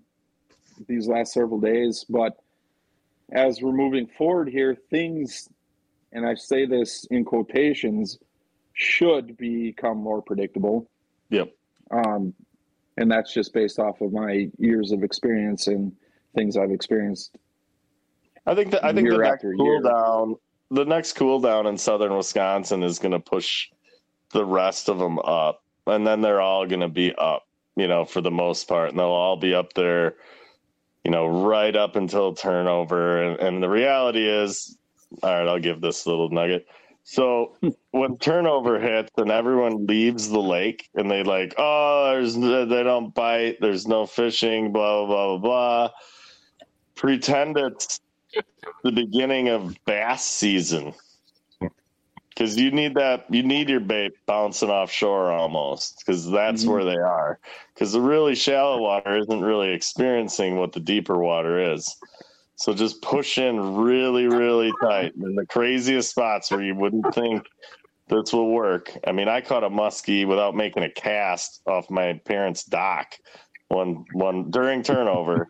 [0.86, 2.36] these last several days, but
[3.30, 5.48] as we're moving forward here, things
[6.12, 8.18] and I say this in quotations,
[8.72, 10.88] should become more predictable.
[11.30, 11.52] Yep.
[11.90, 12.32] Um,
[12.96, 15.92] and that's just based off of my years of experience and
[16.34, 17.36] things I've experienced.
[18.46, 19.82] I think that I think the next cool year.
[19.82, 20.36] down,
[20.70, 23.68] the next cool down in southern Wisconsin is going to push
[24.32, 28.04] the rest of them up, and then they're all going to be up, you know,
[28.04, 30.16] for the most part, and they'll all be up there,
[31.04, 33.22] you know, right up until turnover.
[33.22, 34.76] And, and the reality is,
[35.22, 36.66] all right, I'll give this little nugget.
[37.04, 37.56] So
[37.92, 43.14] when turnover hits and everyone leaves the lake and they like, oh, there's they don't
[43.14, 45.90] bite, there's no fishing, blah blah blah blah blah.
[46.94, 48.00] Pretend it's
[48.82, 50.92] the beginning of bass season
[52.38, 56.72] because you need that you need your bait bouncing offshore almost because that's mm-hmm.
[56.72, 57.38] where they are
[57.74, 61.96] because the really shallow water isn't really experiencing what the deeper water is
[62.58, 67.42] so just push in really really tight in the craziest spots where you wouldn't think
[68.08, 72.20] this will work i mean i caught a muskie without making a cast off my
[72.24, 73.14] parents dock
[73.68, 75.48] one one during turnover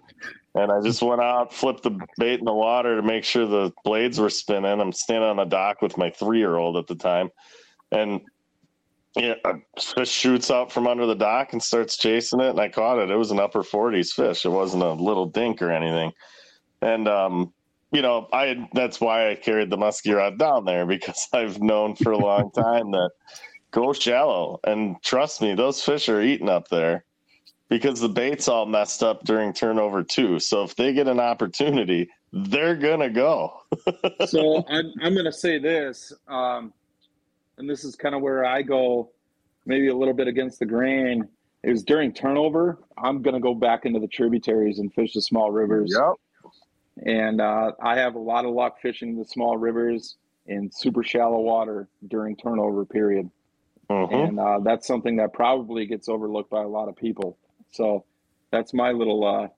[0.54, 3.72] and I just went out, flipped the bait in the water to make sure the
[3.84, 4.80] blades were spinning.
[4.80, 7.30] I'm standing on the dock with my three year old at the time,
[7.92, 8.20] and
[9.16, 12.68] yeah, a fish shoots out from under the dock and starts chasing it, and I
[12.68, 13.10] caught it.
[13.10, 14.44] It was an upper 40s fish.
[14.44, 16.12] It wasn't a little dink or anything,
[16.82, 17.52] and um,
[17.92, 21.94] you know, I that's why I carried the muskie rod down there because I've known
[21.96, 23.10] for a long time that
[23.70, 27.04] go shallow and trust me, those fish are eating up there
[27.68, 30.38] because the bait's all messed up during turnover too.
[30.38, 33.62] So if they get an opportunity, they're gonna go.
[34.26, 36.72] so I'm I'm gonna say this, um,
[37.56, 39.10] and this is kind of where I go,
[39.66, 41.28] maybe a little bit against the grain.
[41.64, 45.92] Is during turnover, I'm gonna go back into the tributaries and fish the small rivers.
[45.92, 46.14] Yep.
[47.04, 51.40] And uh, I have a lot of luck fishing the small rivers in super shallow
[51.40, 53.30] water during turnover period.
[53.90, 54.14] Mm-hmm.
[54.14, 57.38] And uh, that's something that probably gets overlooked by a lot of people.
[57.70, 58.04] So
[58.50, 59.48] that's my little uh,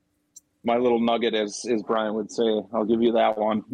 [0.64, 2.62] my little nugget, as as Brian would say.
[2.72, 3.64] I'll give you that one.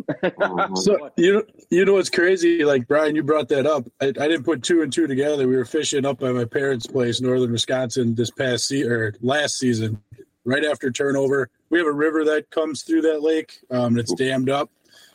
[0.76, 2.64] so you you know what's crazy?
[2.64, 3.86] Like Brian, you brought that up.
[4.00, 5.48] I, I, didn't put two and two together.
[5.48, 9.58] We were fishing up by my parents' place, northern Wisconsin, this past season or last
[9.58, 10.00] season,
[10.46, 11.50] right after turnover.
[11.68, 13.60] We have a river that comes through that lake.
[13.70, 14.70] Um, it's dammed up.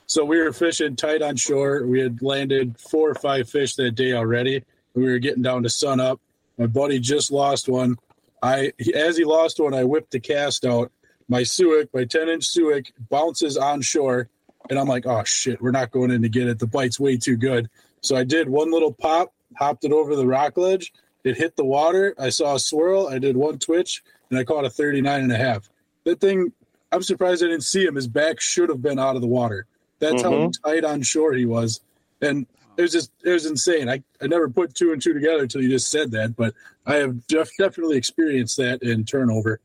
[0.05, 1.87] So we were fishing tight on shore.
[1.87, 4.63] We had landed four or five fish that day already.
[4.93, 6.19] We were getting down to sun up.
[6.57, 7.97] My buddy just lost one.
[8.43, 10.91] I as he lost one, I whipped the cast out.
[11.29, 14.27] My Suick, my 10 inch Suick, bounces on shore,
[14.69, 16.59] and I'm like, oh shit, we're not going in to get it.
[16.59, 17.69] The bite's way too good.
[18.01, 20.91] So I did one little pop, hopped it over the rock ledge.
[21.23, 22.15] It hit the water.
[22.19, 23.07] I saw a swirl.
[23.07, 25.69] I did one twitch, and I caught a 39 and a half.
[26.05, 26.51] That thing,
[26.91, 27.95] I'm surprised I didn't see him.
[27.95, 29.67] His back should have been out of the water.
[29.99, 30.51] That's mm-hmm.
[30.63, 31.81] how tight on shore he was.
[32.21, 33.89] And it was just it was insane.
[33.89, 36.53] I, I never put two and two together until you just said that, but
[36.85, 39.59] I have definitely experienced that in turnover.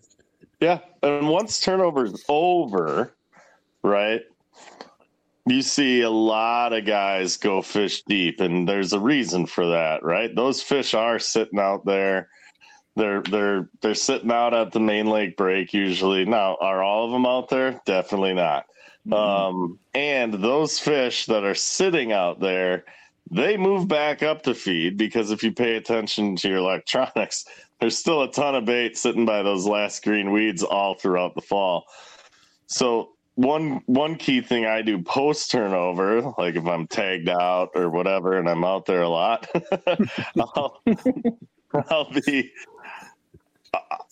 [0.60, 3.14] Yeah, and once turnover's over,
[3.82, 4.22] right?
[5.48, 10.02] You see a lot of guys go fish deep, and there's a reason for that,
[10.02, 10.34] right?
[10.34, 12.28] Those fish are sitting out there.
[12.96, 16.24] They're they're they're sitting out at the main lake break usually.
[16.24, 17.80] Now, are all of them out there?
[17.84, 18.66] Definitely not.
[19.06, 19.12] Mm-hmm.
[19.12, 22.84] Um, and those fish that are sitting out there,
[23.30, 27.44] they move back up to feed because if you pay attention to your electronics,
[27.80, 31.42] there's still a ton of bait sitting by those last green weeds all throughout the
[31.42, 31.84] fall.
[32.66, 37.90] So one one key thing I do post turnover, like if I'm tagged out or
[37.90, 39.46] whatever, and I'm out there a lot,
[40.38, 40.82] I'll,
[41.90, 42.50] I'll be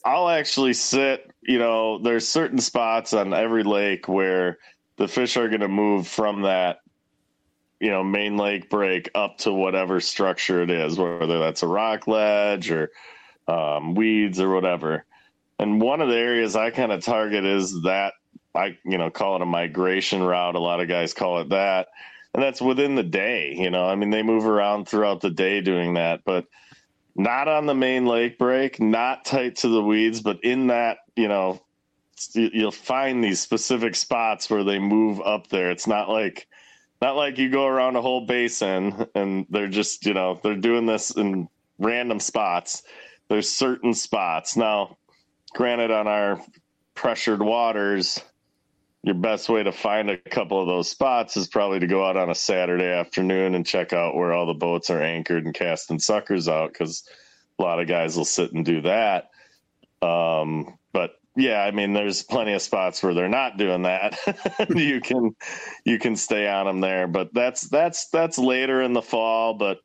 [0.04, 1.30] I'll actually sit.
[1.42, 4.58] You know, there's certain spots on every lake where
[4.96, 6.78] the fish are going to move from that
[7.80, 12.06] you know main lake break up to whatever structure it is whether that's a rock
[12.06, 12.90] ledge or
[13.46, 15.04] um, weeds or whatever
[15.58, 18.14] and one of the areas i kind of target is that
[18.54, 21.88] i you know call it a migration route a lot of guys call it that
[22.32, 25.60] and that's within the day you know i mean they move around throughout the day
[25.60, 26.46] doing that but
[27.16, 31.28] not on the main lake break not tight to the weeds but in that you
[31.28, 31.60] know
[32.34, 35.70] you'll find these specific spots where they move up there.
[35.70, 36.46] It's not like
[37.00, 40.86] not like you go around a whole basin and they're just, you know, they're doing
[40.86, 41.48] this in
[41.78, 42.82] random spots.
[43.28, 44.56] There's certain spots.
[44.56, 44.96] Now,
[45.54, 46.40] granted on our
[46.94, 48.20] pressured waters,
[49.04, 52.16] your best way to find a couple of those spots is probably to go out
[52.16, 55.98] on a Saturday afternoon and check out where all the boats are anchored and casting
[55.98, 57.06] suckers out because
[57.58, 59.30] a lot of guys will sit and do that.
[60.00, 64.18] Um, but yeah, I mean, there's plenty of spots where they're not doing that.
[64.74, 65.36] you can
[65.84, 69.52] you can stay on them there, but that's that's that's later in the fall.
[69.52, 69.80] But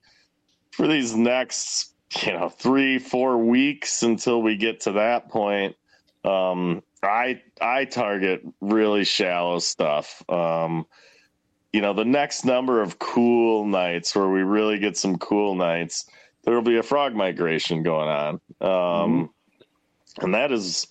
[0.72, 5.76] for these next, you know, three four weeks until we get to that point,
[6.24, 10.24] um, I I target really shallow stuff.
[10.30, 10.86] Um,
[11.72, 16.10] you know, the next number of cool nights where we really get some cool nights,
[16.44, 20.26] there will be a frog migration going on, um, mm-hmm.
[20.26, 20.88] and that is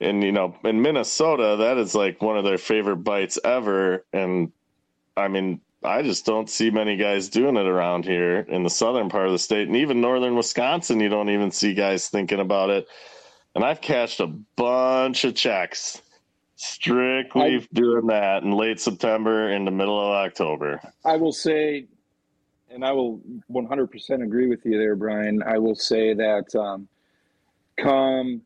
[0.00, 4.50] and you know in minnesota that is like one of their favorite bites ever and
[5.16, 9.08] i mean I just don't see many guys doing it around here in the southern
[9.08, 11.00] part of the state, and even northern Wisconsin.
[11.00, 12.86] You don't even see guys thinking about it.
[13.54, 16.00] And I've cashed a bunch of checks
[16.56, 20.80] strictly I, doing that in late September in the middle of October.
[21.04, 21.86] I will say,
[22.70, 25.42] and I will 100% agree with you there, Brian.
[25.42, 26.88] I will say that um,
[27.76, 28.42] come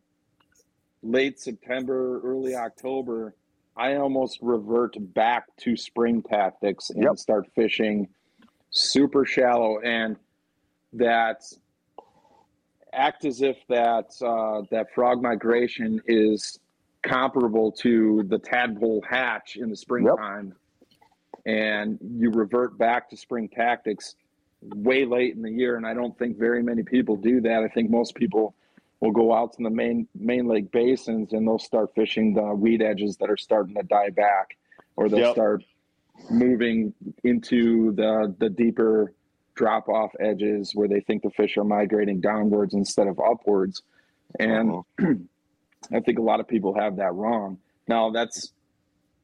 [1.02, 3.34] late September, early October,
[3.76, 7.18] I almost revert back to spring tactics and yep.
[7.18, 8.08] start fishing
[8.70, 10.16] super shallow and
[10.94, 11.42] that
[12.96, 16.58] act as if that uh, that frog migration is
[17.02, 20.52] comparable to the tadpole hatch in the springtime
[20.90, 21.00] yep.
[21.46, 24.16] and you revert back to spring tactics
[24.74, 27.68] way late in the year and i don't think very many people do that i
[27.68, 28.56] think most people
[29.00, 32.82] will go out to the main main lake basins and they'll start fishing the weed
[32.82, 34.56] edges that are starting to die back,
[34.96, 35.34] or they'll yep.
[35.34, 35.64] start
[36.30, 36.92] moving
[37.24, 39.12] into the the deeper
[39.56, 43.82] drop off edges where they think the fish are migrating downwards instead of upwards.
[44.38, 45.14] And uh-huh.
[45.92, 47.58] I think a lot of people have that wrong.
[47.88, 48.52] Now that's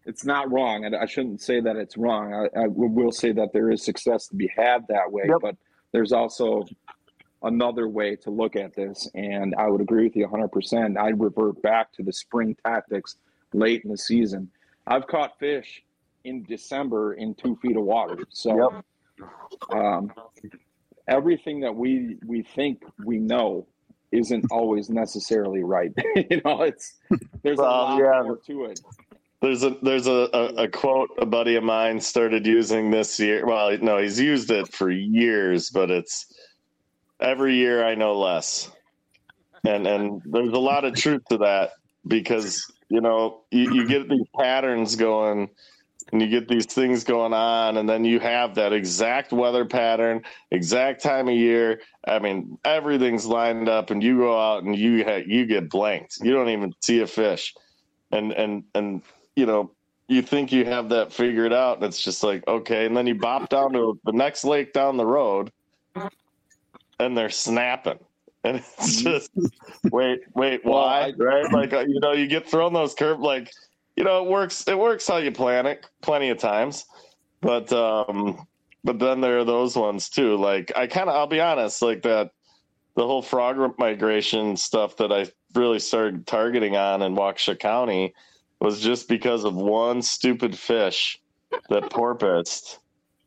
[0.05, 2.35] it's not wrong, and I shouldn't say that it's wrong.
[2.35, 5.39] I, I will say that there is success to be had that way, yep.
[5.41, 5.57] but
[5.93, 6.65] there's also
[7.45, 9.09] another way to look at this.
[9.15, 10.97] And I would agree with you 100%.
[10.97, 13.17] I'd revert back to the spring tactics
[13.53, 14.51] late in the season.
[14.87, 15.83] I've caught fish
[16.25, 18.19] in December in two feet of water.
[18.31, 18.85] So yep.
[19.71, 20.13] Um,
[21.09, 23.67] everything that we, we think we know
[24.13, 25.93] isn't always necessarily right.
[26.17, 26.95] you know, it's
[27.43, 28.23] there's well, a lot yeah.
[28.23, 28.81] more to it.
[29.41, 33.45] There's a there's a, a, a, quote a buddy of mine started using this year.
[33.45, 36.33] Well, no, he's used it for years, but it's
[37.21, 38.71] every year I know less.
[39.65, 41.73] And and there's a lot of truth to that
[42.07, 45.51] because you know you, you get these patterns going
[46.13, 50.23] and you get these things going on and then you have that exact weather pattern
[50.51, 55.05] exact time of year i mean everything's lined up and you go out and you
[55.05, 57.55] ha- you get blanked you don't even see a fish
[58.11, 59.03] and and and
[59.37, 59.71] you know
[60.09, 63.15] you think you have that figured out and it's just like okay and then you
[63.15, 65.51] bop down to the next lake down the road
[67.03, 67.99] and they're snapping.
[68.45, 69.11] And it's mm-hmm.
[69.11, 69.31] just
[69.93, 71.13] wait, wait, why?
[71.17, 71.51] right?
[71.53, 73.53] Like uh, you know, you get thrown those curve like
[74.03, 76.87] you know, it works it works how you plan it plenty of times.
[77.41, 78.49] But um
[78.83, 80.37] but then there are those ones too.
[80.37, 82.33] Like I kind of I'll be honest, like that
[82.97, 88.13] the whole frog migration stuff that I really started targeting on in Waukesha County
[88.59, 91.21] was just because of one stupid fish
[91.69, 92.79] that porpoised.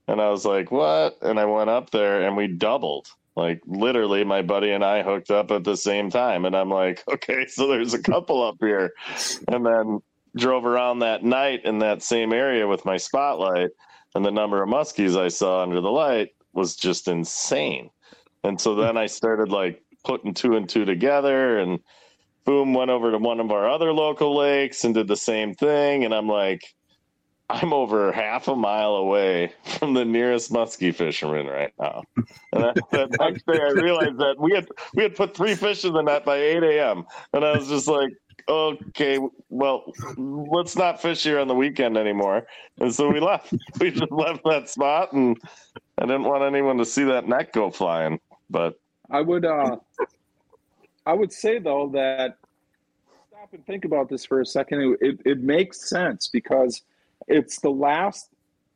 [0.10, 1.18] And I was like, what?
[1.22, 3.08] And I went up there and we doubled.
[3.38, 7.02] Like literally, my buddy and I hooked up at the same time, and I'm like,
[7.08, 8.92] okay, so there's a couple up here,
[9.48, 10.02] and then
[10.36, 13.70] drove around that night in that same area with my spotlight,
[14.14, 17.90] and the number of muskies I saw under the light was just insane.
[18.44, 21.80] And so then I started like putting two and two together, and
[22.46, 26.06] boom, went over to one of our other local lakes and did the same thing,
[26.06, 26.76] and I'm like
[27.50, 32.04] I'm over half a mile away from the nearest muskie fisherman right now.
[32.54, 35.94] And that next day, I realized that we had we had put three fish in
[35.94, 37.06] the net by 8 a.m.
[37.34, 38.10] And I was just like,
[38.48, 39.20] okay,
[39.50, 42.46] well, let's not fish here on the weekend anymore.
[42.80, 43.54] And so we left.
[43.80, 45.38] We just left that spot, and
[45.98, 48.20] I didn't want anyone to see that net go flying.
[48.50, 49.78] But I would, uh,
[51.06, 52.38] I would say though that
[53.46, 54.98] stop and think about this for a second.
[55.02, 56.82] It, it makes sense because
[57.28, 58.30] it's the last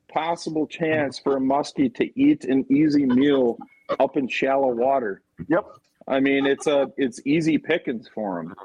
[0.07, 3.57] possible chance for a muskie to eat an easy meal
[3.99, 5.21] up in shallow water.
[5.47, 5.65] Yep.
[6.07, 8.55] I mean, it's a it's easy pickings for them,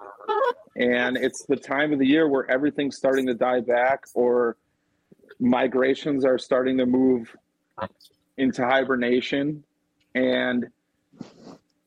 [0.77, 4.57] and it's the time of the year where everything's starting to die back, or
[5.39, 7.35] migrations are starting to move
[8.37, 9.65] into hibernation,
[10.15, 10.67] and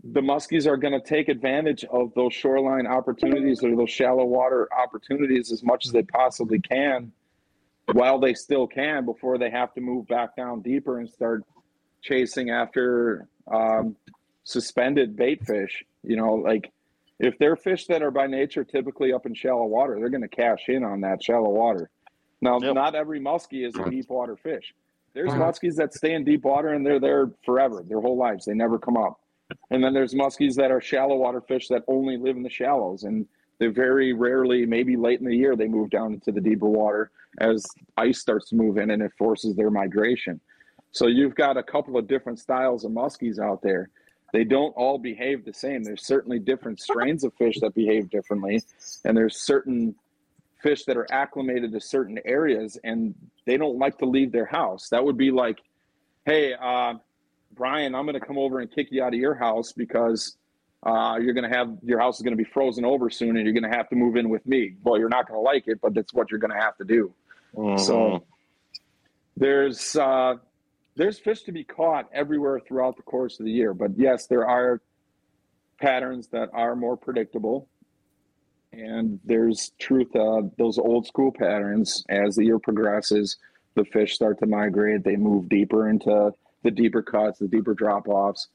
[0.03, 4.69] the muskies are going to take advantage of those shoreline opportunities or those shallow water
[4.73, 7.11] opportunities as much as they possibly can
[7.91, 11.43] while they still can before they have to move back down deeper and start
[12.01, 13.95] chasing after um,
[14.43, 15.83] suspended bait fish.
[16.03, 16.71] You know, like
[17.19, 20.27] if they're fish that are by nature typically up in shallow water, they're going to
[20.27, 21.89] cash in on that shallow water.
[22.41, 22.75] Now, yep.
[22.75, 24.73] not every muskie is a deep water fish.
[25.13, 28.45] There's muskies that stay in deep water and they're there forever, their whole lives.
[28.45, 29.19] They never come up.
[29.71, 33.03] And then there's muskies that are shallow water fish that only live in the shallows.
[33.03, 33.25] And
[33.57, 37.09] they very rarely, maybe late in the year, they move down into the deeper water
[37.39, 37.65] as
[37.97, 40.39] ice starts to move in and it forces their migration.
[40.91, 43.89] So you've got a couple of different styles of muskies out there.
[44.33, 45.83] They don't all behave the same.
[45.83, 48.63] There's certainly different strains of fish that behave differently,
[49.05, 49.95] and there's certain
[50.61, 53.13] fish that are acclimated to certain areas and
[53.45, 54.89] they don't like to leave their house.
[54.89, 55.59] That would be like,
[56.25, 56.95] hey, uh,
[57.53, 60.35] Brian, I'm going to come over and kick you out of your house because
[60.83, 63.45] uh, you're going to have your house is going to be frozen over soon and
[63.45, 64.75] you're going to have to move in with me.
[64.83, 66.83] Well, you're not going to like it, but that's what you're going to have to
[66.83, 67.13] do.
[67.55, 67.81] Mm-hmm.
[67.83, 68.23] So
[69.35, 70.35] there's uh,
[70.97, 73.73] there's fish to be caught everywhere throughout the course of the year.
[73.73, 74.81] But yes, there are
[75.79, 77.69] patterns that are more predictable.
[78.73, 83.37] And there's truth, uh, those old school patterns as the year progresses,
[83.75, 85.03] the fish start to migrate.
[85.03, 86.33] They move deeper into
[86.63, 88.47] the deeper cuts, the deeper drop offs.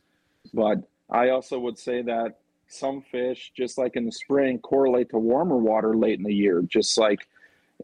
[0.53, 0.79] But
[1.09, 5.57] I also would say that some fish, just like in the spring, correlate to warmer
[5.57, 6.63] water late in the year.
[6.63, 7.21] Just like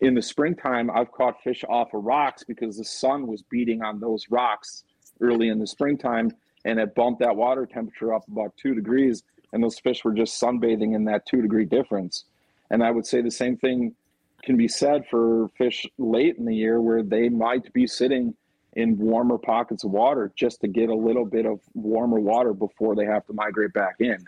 [0.01, 4.01] in the springtime, I've caught fish off of rocks because the sun was beating on
[4.01, 4.85] those rocks
[5.21, 6.33] early in the springtime
[6.65, 9.23] and it bumped that water temperature up about two degrees,
[9.53, 12.25] and those fish were just sunbathing in that two degree difference.
[12.71, 13.95] And I would say the same thing
[14.43, 18.35] can be said for fish late in the year where they might be sitting
[18.75, 22.95] in warmer pockets of water just to get a little bit of warmer water before
[22.95, 24.27] they have to migrate back in.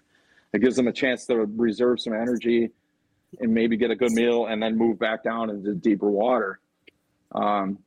[0.52, 2.70] It gives them a chance to reserve some energy
[3.38, 6.58] and maybe get a good meal and then move back down into deeper water.
[7.32, 7.78] Um,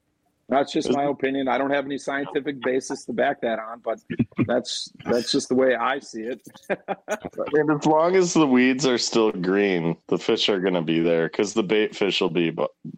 [0.49, 1.47] that's just my opinion.
[1.47, 3.99] I don't have any scientific basis to back that on, but
[4.45, 6.41] that's that's just the way I see it.
[6.69, 10.99] and as long as the weeds are still green, the fish are going to be
[10.99, 12.55] there because the bait fish will be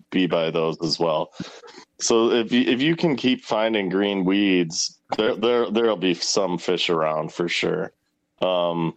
[0.10, 1.34] be by those as well.
[2.00, 6.58] So if you, if you can keep finding green weeds, there there there'll be some
[6.58, 7.94] fish around for sure.
[8.42, 8.94] Um,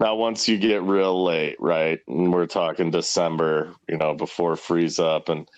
[0.00, 4.98] now, once you get real late, right, and we're talking December, you know, before freeze
[4.98, 5.48] up and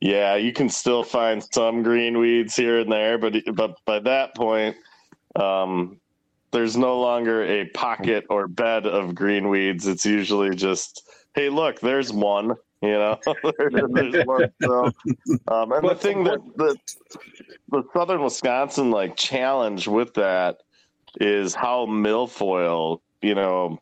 [0.00, 4.34] yeah, you can still find some green weeds here and there, but but by that
[4.36, 4.76] point,
[5.34, 5.98] um,
[6.52, 9.86] there's no longer a pocket or bed of green weeds.
[9.86, 11.02] It's usually just,
[11.34, 12.54] hey, look, there's one.
[12.80, 13.18] You know,
[13.58, 14.52] there's one.
[14.62, 14.84] So,
[15.48, 16.76] um, and the thing that the,
[17.70, 20.58] the southern Wisconsin like challenge with that
[21.20, 23.78] is how milfoil, you know,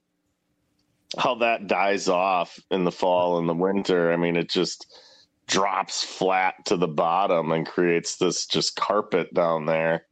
[1.18, 4.12] how that dies off in the fall and the winter.
[4.12, 5.00] I mean, it just
[5.46, 10.06] drops flat to the bottom and creates this just carpet down there,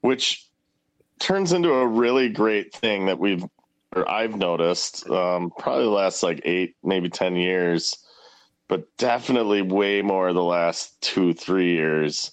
[0.00, 0.46] which
[1.18, 3.44] turns into a really great thing that we've
[3.96, 7.96] or I've noticed um, probably the last like eight, maybe ten years,
[8.68, 12.32] but definitely way more the last two, three years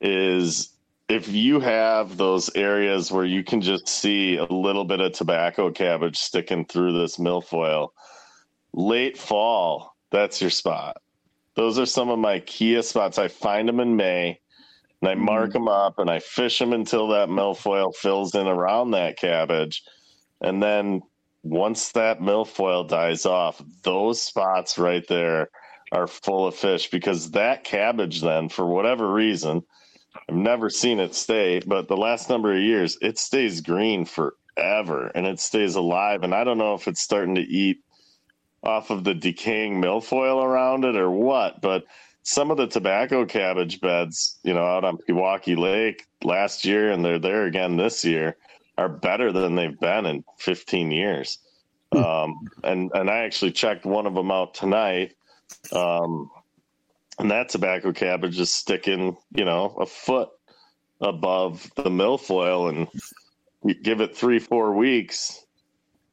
[0.00, 0.69] is
[1.10, 5.68] if you have those areas where you can just see a little bit of tobacco
[5.68, 7.88] cabbage sticking through this milfoil,
[8.72, 10.98] late fall, that's your spot.
[11.56, 13.18] Those are some of my key spots.
[13.18, 14.38] I find them in May
[15.02, 15.86] and I mark them mm-hmm.
[15.86, 19.82] up and I fish them until that milfoil fills in around that cabbage.
[20.40, 21.02] And then
[21.42, 25.50] once that milfoil dies off, those spots right there
[25.90, 29.64] are full of fish because that cabbage, then, for whatever reason,
[30.28, 35.08] I've never seen it stay, but the last number of years, it stays green forever
[35.14, 36.22] and it stays alive.
[36.22, 37.78] And I don't know if it's starting to eat
[38.62, 41.84] off of the decaying milfoil around it or what, but
[42.22, 47.04] some of the tobacco cabbage beds, you know, out on Pewaukee Lake last year and
[47.04, 48.36] they're there again this year
[48.76, 51.38] are better than they've been in 15 years.
[51.92, 51.98] Hmm.
[51.98, 55.14] Um, and, and I actually checked one of them out tonight.
[55.72, 56.30] Um,
[57.20, 60.30] and that tobacco cabbage is sticking, you know, a foot
[61.00, 62.88] above the milfoil and
[63.64, 65.44] you give it three, four weeks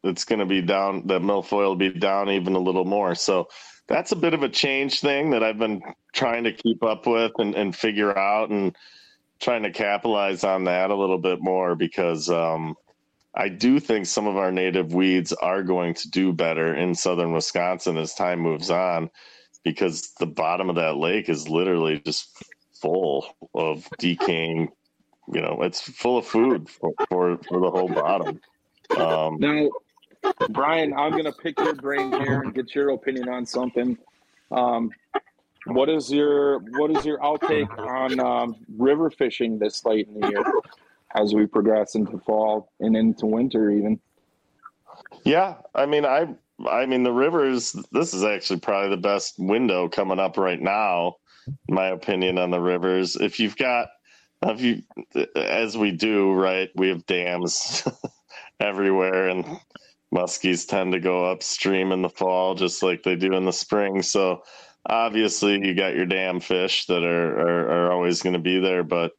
[0.04, 1.08] it's going to be down.
[1.08, 3.16] That milfoil will be down even a little more.
[3.16, 3.48] So
[3.88, 5.82] that's a bit of a change thing that I've been
[6.14, 8.76] trying to keep up with and, and figure out and
[9.40, 12.76] trying to capitalize on that a little bit more because um,
[13.36, 17.34] I do think some of our native weeds are going to do better in southern
[17.34, 19.10] Wisconsin as time moves on
[19.68, 22.44] because the bottom of that lake is literally just
[22.82, 24.70] full of decaying.
[25.34, 28.40] You know, it's full of food for, for, for the whole bottom.
[28.98, 29.70] Um, now,
[30.50, 33.98] Brian, I'm going to pick your brain here and get your opinion on something.
[34.52, 34.92] Um,
[35.66, 40.30] what is your what is your outtake on um, river fishing this late in the
[40.30, 40.44] year
[41.14, 44.00] as we progress into fall and into winter even?
[45.26, 46.30] Yeah, I mean, I
[46.66, 47.76] I mean the rivers.
[47.92, 51.18] This is actually probably the best window coming up right now,
[51.70, 53.16] my opinion, on the rivers.
[53.16, 53.90] If you've got
[54.44, 54.82] if you
[55.36, 57.88] as we do right, we have dams
[58.60, 59.60] everywhere and
[60.14, 64.02] muskies tend to go upstream in the fall just like they do in the spring
[64.02, 64.42] so
[64.86, 68.84] obviously you got your dam fish that are are, are always going to be there
[68.84, 69.12] but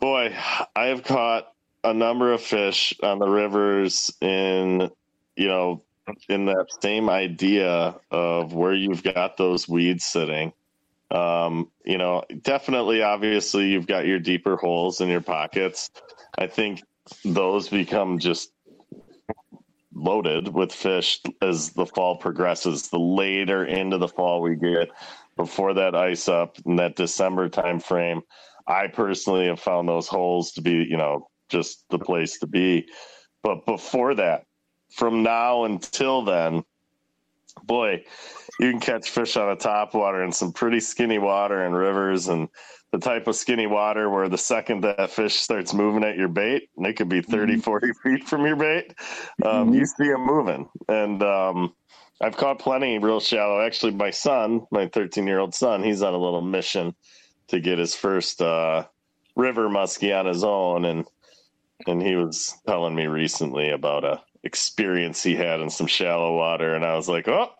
[0.00, 0.34] boy
[0.74, 1.52] i have caught
[1.84, 4.90] a number of fish on the rivers in
[5.36, 5.80] you know
[6.28, 10.52] in that same idea of where you've got those weeds sitting.
[11.10, 15.90] Um, you know, definitely, obviously, you've got your deeper holes in your pockets.
[16.36, 16.82] I think
[17.24, 18.50] those become just
[19.94, 22.88] loaded with fish as the fall progresses.
[22.88, 24.90] The later into the fall we get,
[25.36, 28.22] before that ice up in that December time frame,
[28.66, 32.88] I personally have found those holes to be, you know, just the place to be.
[33.42, 34.44] But before that,
[34.94, 36.64] from now until then,
[37.64, 38.04] boy,
[38.60, 42.28] you can catch fish on a top water in some pretty skinny water and rivers
[42.28, 42.48] and
[42.92, 46.68] the type of skinny water where the second that fish starts moving at your bait,
[46.76, 47.60] and it could be 30, mm-hmm.
[47.60, 48.94] 40 feet from your bait,
[49.44, 49.74] um, mm-hmm.
[49.74, 50.68] you see them moving.
[50.88, 51.74] And um,
[52.20, 53.60] I've caught plenty real shallow.
[53.60, 56.94] Actually, my son, my 13 year old son, he's on a little mission
[57.48, 58.86] to get his first uh,
[59.34, 60.84] river muskie on his own.
[60.84, 61.04] And
[61.86, 66.74] and he was telling me recently about a experience he had in some shallow water,
[66.74, 67.50] and I was like, "Oh,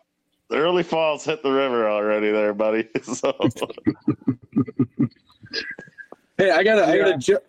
[0.49, 3.33] the early falls hit the river already, there, buddy." so.
[6.37, 6.87] hey, I gotta, yeah.
[6.87, 7.39] I gotta, ju-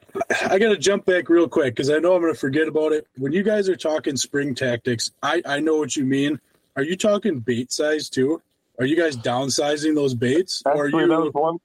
[0.50, 3.06] I gotta jump back real quick because I know I'm gonna forget about it.
[3.16, 6.40] When you guys are talking spring tactics, I I know what you mean.
[6.76, 8.42] Are you talking bait size too?
[8.78, 10.62] Are you guys downsizing those baits?
[10.66, 11.08] Actually, or are you?
[11.08, 11.58] That was one,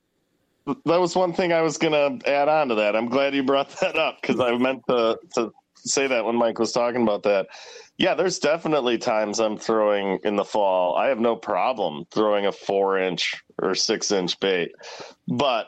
[0.85, 2.95] that was one thing I was going to add on to that.
[2.95, 5.53] I'm glad you brought that up because I meant to, to
[5.83, 7.47] say that when Mike was talking about that.
[7.97, 10.95] Yeah, there's definitely times I'm throwing in the fall.
[10.95, 14.71] I have no problem throwing a four inch or six inch bait.
[15.27, 15.67] But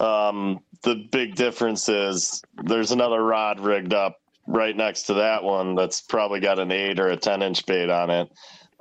[0.00, 5.74] um, the big difference is there's another rod rigged up right next to that one
[5.74, 8.30] that's probably got an eight or a 10 inch bait on it.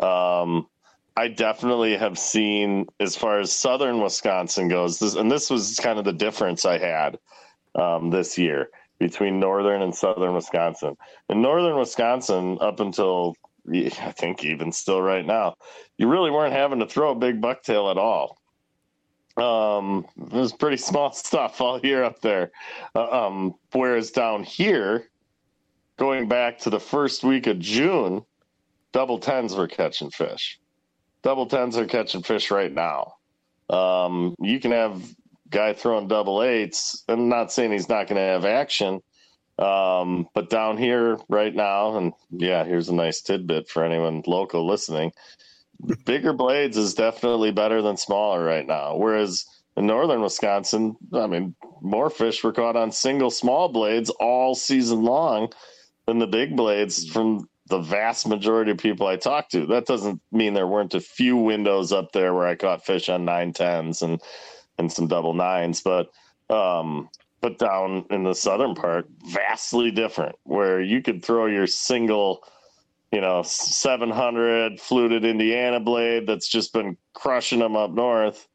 [0.04, 0.68] Um,
[1.16, 5.98] I definitely have seen, as far as southern Wisconsin goes, this, and this was kind
[5.98, 7.18] of the difference I had
[7.76, 8.70] um, this year
[9.00, 10.98] between northern and southern Wisconsin.
[11.30, 13.36] In northern Wisconsin, up until
[13.72, 15.56] I think even still right now,
[15.98, 18.38] you really weren't having to throw a big bucktail at all.
[19.38, 22.52] Um, it was pretty small stuff all year up there.
[22.96, 25.10] Uh, um, whereas down here,
[25.98, 28.24] going back to the first week of June,
[28.94, 30.60] double tens were catching fish
[31.28, 33.16] double tens are catching fish right now.
[33.70, 35.04] Um, you can have
[35.50, 37.04] guy throwing double eights.
[37.08, 39.02] I'm not saying he's not going to have action,
[39.60, 44.68] um, but down here right now, and yeah, here's a nice tidbit for anyone local
[44.68, 45.12] listening.
[46.06, 48.96] Bigger blades is definitely better than smaller right now.
[48.96, 49.46] Whereas
[49.76, 55.04] in northern Wisconsin, I mean, more fish were caught on single small blades all season
[55.04, 55.52] long
[56.08, 59.66] than the big blades from the vast majority of people I talked to.
[59.68, 63.26] That doesn't mean there weren't a few windows up there where I caught fish on
[63.26, 64.22] nine tens and
[64.78, 66.12] and some double nines, but
[66.50, 67.10] um,
[67.42, 72.44] but down in the southern part, vastly different, where you could throw your single,
[73.12, 78.48] you know, seven hundred fluted Indiana blade that's just been crushing them up north.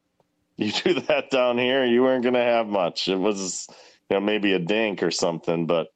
[0.57, 3.07] You do that down here, you weren't going to have much.
[3.07, 3.67] It was,
[4.09, 5.87] you know, maybe a dink or something, but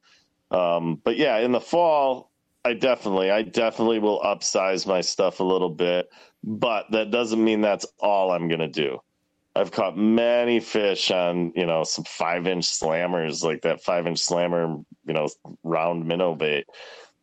[0.49, 2.31] um, but yeah, in the fall,
[2.63, 6.09] I definitely, I definitely will upsize my stuff a little bit,
[6.43, 8.99] but that doesn't mean that's all I'm going to do.
[9.57, 14.19] I've caught many fish on, you know, some five inch slammers, like that five inch
[14.19, 15.27] slammer, you know,
[15.63, 16.67] round minnow bait.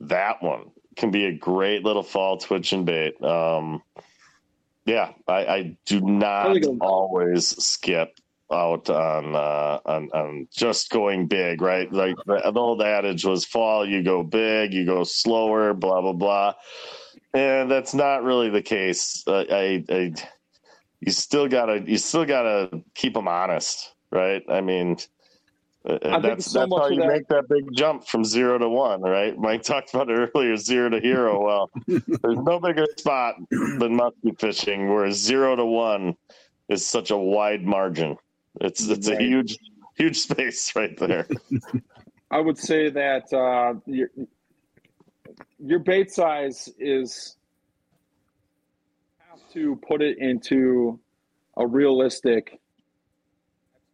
[0.00, 3.22] That one can be a great little fall twitching bait.
[3.22, 3.82] Um,
[4.84, 8.18] yeah, I, I do not always skip
[8.52, 11.90] out on, uh, on on just going big, right?
[11.90, 16.12] Like the, the old adage was, "Fall, you go big, you go slower," blah blah
[16.12, 16.54] blah,
[17.32, 19.24] and that's not really the case.
[19.26, 20.14] Uh, I, I,
[21.04, 24.42] you still gotta you still gotta keep them honest, right?
[24.48, 24.96] I mean.
[25.86, 27.08] Uh, that's so that's how you that...
[27.08, 29.36] make that big jump from zero to one, right?
[29.36, 31.44] Mike talked about it earlier, zero to hero.
[31.44, 36.16] Well, there's no bigger spot than muskie fishing, where zero to one
[36.70, 38.16] is such a wide margin.
[38.62, 39.20] It's it's right.
[39.20, 39.58] a huge
[39.96, 41.28] huge space right there.
[42.30, 44.08] I would say that uh, your
[45.58, 47.36] your bait size is
[49.54, 51.00] to put it into
[51.56, 52.60] a realistic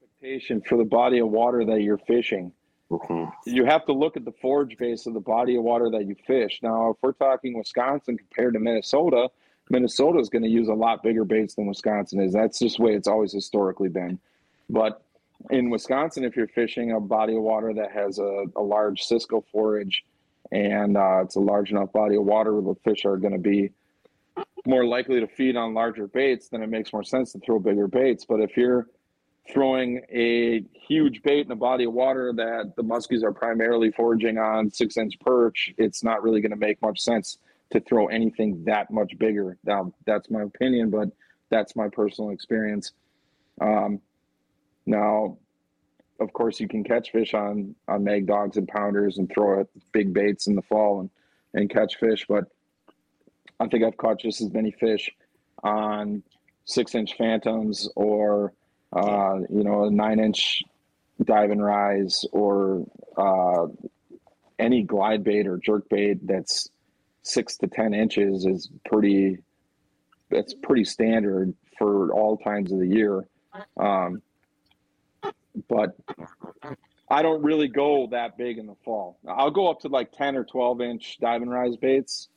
[0.02, 2.52] expectation for the body of water that you're fishing.
[2.90, 3.30] Mm-hmm.
[3.46, 6.16] You have to look at the forage base of the body of water that you
[6.26, 6.58] fish.
[6.62, 9.28] Now, if we're talking Wisconsin compared to Minnesota,
[9.68, 12.32] Minnesota is going to use a lot bigger baits than Wisconsin is.
[12.32, 14.18] That's just the way it's always historically been.
[14.68, 15.02] But
[15.50, 19.44] in Wisconsin, if you're fishing a body of water that has a, a large Cisco
[19.52, 20.04] forage
[20.50, 23.38] and uh, it's a large enough body of water where the fish are going to
[23.38, 23.70] be
[24.66, 27.88] more likely to feed on larger baits, then it makes more sense to throw bigger
[27.88, 28.24] baits.
[28.24, 28.88] But if you're
[29.52, 34.38] throwing a huge bait in a body of water that the muskies are primarily foraging
[34.38, 37.38] on six inch perch, it's not really going to make much sense
[37.70, 39.56] to throw anything that much bigger.
[39.64, 41.08] Now that's my opinion, but
[41.50, 42.92] that's my personal experience.
[43.60, 44.00] Um,
[44.86, 45.38] now,
[46.20, 49.68] of course, you can catch fish on on mag dogs and pounders and throw it
[49.92, 51.10] big baits in the fall and
[51.54, 52.44] and catch fish, but
[53.60, 55.10] I think I've caught just as many fish
[55.62, 56.22] on
[56.64, 58.54] six inch phantoms or
[58.92, 60.62] uh, you know a nine inch
[61.22, 62.86] dive and rise or
[63.16, 63.66] uh,
[64.58, 66.70] any glide bait or jerk bait that's
[67.22, 69.38] six to ten inches is pretty
[70.30, 73.26] that's pretty standard for all times of the year.
[73.76, 74.22] Um,
[75.68, 75.96] but
[77.10, 79.18] i don't really go that big in the fall.
[79.26, 82.28] I'll go up to like 10 or 12 inch dive and rise baits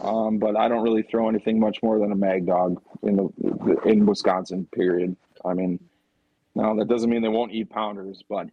[0.00, 3.76] um, but i don't really throw anything much more than a mag dog in the
[3.84, 5.78] in wisconsin period i mean
[6.54, 8.48] now that doesn't mean they won't eat pounders but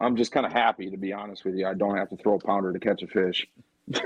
[0.00, 2.34] i'm just kind of happy to be honest with you i don't have to throw
[2.34, 3.46] a pounder to catch a fish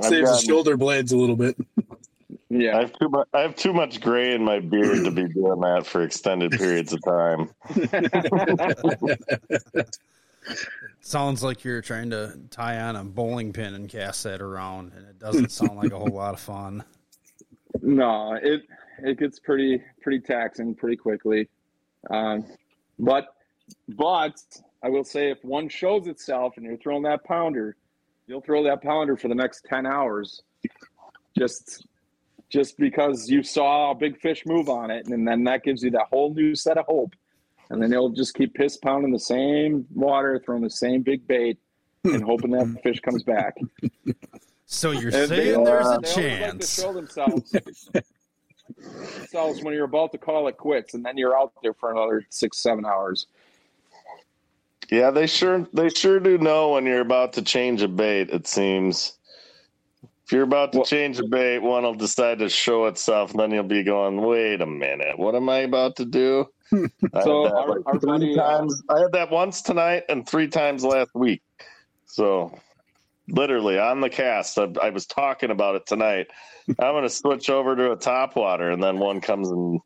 [0.00, 1.56] Saves the shoulder blades a little bit.
[2.50, 3.28] Yeah, I yeah have too much.
[3.32, 6.92] I have too much gray in my beard to be doing that for extended periods
[6.92, 7.50] of time.
[11.08, 15.06] Sounds like you're trying to tie on a bowling pin and cast that around, and
[15.06, 16.84] it doesn't sound like a whole lot of fun.
[17.80, 18.62] No, it
[19.02, 21.48] it gets pretty pretty taxing pretty quickly.
[22.10, 22.44] Um,
[22.98, 23.28] but
[23.90, 24.34] but
[24.82, 27.76] I will say if one shows itself and you're throwing that pounder,
[28.26, 30.42] you'll throw that pounder for the next ten hours.
[31.38, 31.86] Just
[32.48, 35.90] just because you saw a big fish move on it, and then that gives you
[35.92, 37.14] that whole new set of hope.
[37.70, 41.58] And then they'll just keep piss pounding the same water, throwing the same big bait,
[42.04, 43.56] and hoping that fish comes back.
[44.66, 46.80] So you're And they- saying there's a they always like to chance?
[46.80, 47.54] show themselves
[49.16, 52.24] themselves when you're about to call it quits, and then you're out there for another
[52.30, 53.26] six, seven hours.
[54.90, 58.30] Yeah, they sure they sure do know when you're about to change a bait.
[58.30, 59.18] It seems.
[60.24, 63.40] If you're about to Well- change a bait, one will decide to show itself, and
[63.40, 67.22] then you'll be going, "Wait a minute, what am I about to do?" I had
[67.24, 68.82] So that our- like our three buddy, uh, times.
[68.88, 71.42] I had that once tonight and three times last week.
[72.06, 72.58] So,
[73.28, 76.28] literally on the cast, I, I was talking about it tonight.
[76.68, 79.80] I'm going to switch over to a top water, and then one comes and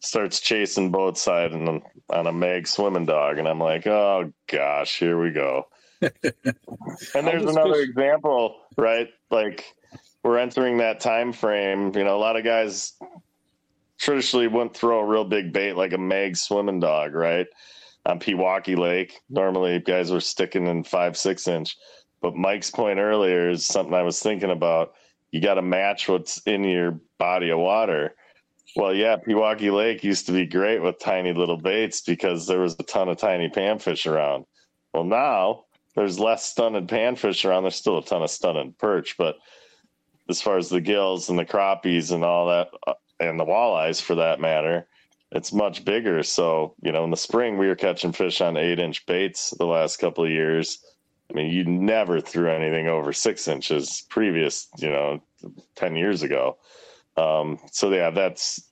[0.00, 1.80] starts chasing both sides and
[2.10, 5.68] on a mag swimming dog, and I'm like, oh gosh, here we go.
[6.00, 6.12] and
[7.14, 9.08] there's another fish- example, right?
[9.30, 9.64] Like
[10.24, 11.94] we're entering that time frame.
[11.96, 12.94] You know, a lot of guys
[14.02, 17.46] traditionally wouldn't throw a real big bait like a mag swimming dog, right?
[18.04, 21.76] On Pewaukee Lake, normally guys were sticking in five, six inch.
[22.20, 24.94] But Mike's point earlier is something I was thinking about.
[25.30, 28.16] You got to match what's in your body of water.
[28.74, 32.74] Well, yeah, Pewaukee Lake used to be great with tiny little baits because there was
[32.78, 34.46] a ton of tiny panfish around.
[34.92, 37.62] Well, now there's less stunted panfish around.
[37.62, 39.36] There's still a ton of stunted perch, but
[40.28, 42.68] as far as the gills and the crappies and all that,
[43.20, 44.86] and the walleyes for that matter,
[45.32, 46.22] it's much bigger.
[46.22, 49.66] So, you know, in the spring, we were catching fish on eight inch baits the
[49.66, 50.84] last couple of years.
[51.30, 55.22] I mean, you never threw anything over six inches previous, you know,
[55.76, 56.58] 10 years ago.
[57.16, 58.70] Um, so yeah, that's,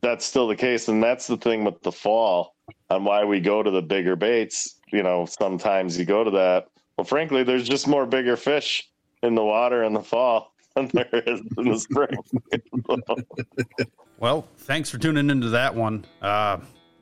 [0.00, 0.88] that's still the case.
[0.88, 2.56] And that's the thing with the fall
[2.90, 4.80] and why we go to the bigger baits.
[4.92, 6.68] You know, sometimes you go to that.
[6.96, 8.88] Well, frankly, there's just more bigger fish
[9.22, 10.52] in the water in the fall
[10.86, 12.16] than there is in the spring.
[14.18, 16.04] Well, thanks for tuning into that one.
[16.20, 16.58] Uh,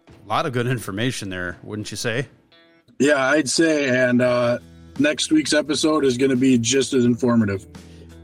[0.09, 2.29] a lot of good information there, wouldn't you say?
[2.99, 3.89] Yeah, I'd say.
[3.89, 4.59] And uh,
[4.99, 7.67] next week's episode is going to be just as informative.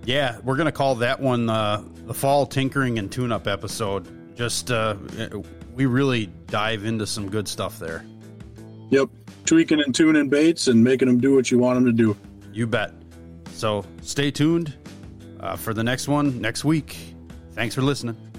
[0.04, 4.36] Yeah, we're gonna call that one uh, the fall tinkering and tune-up episode.
[4.36, 4.96] Just uh,
[5.74, 8.04] we really dive into some good stuff there.
[8.90, 9.10] Yep.
[9.44, 12.16] Tweaking and tuning baits and making them do what you want them to do.
[12.52, 12.92] You bet.
[13.52, 14.76] So stay tuned
[15.42, 16.96] uh, for the next one next week.
[17.52, 18.31] Thanks for listening.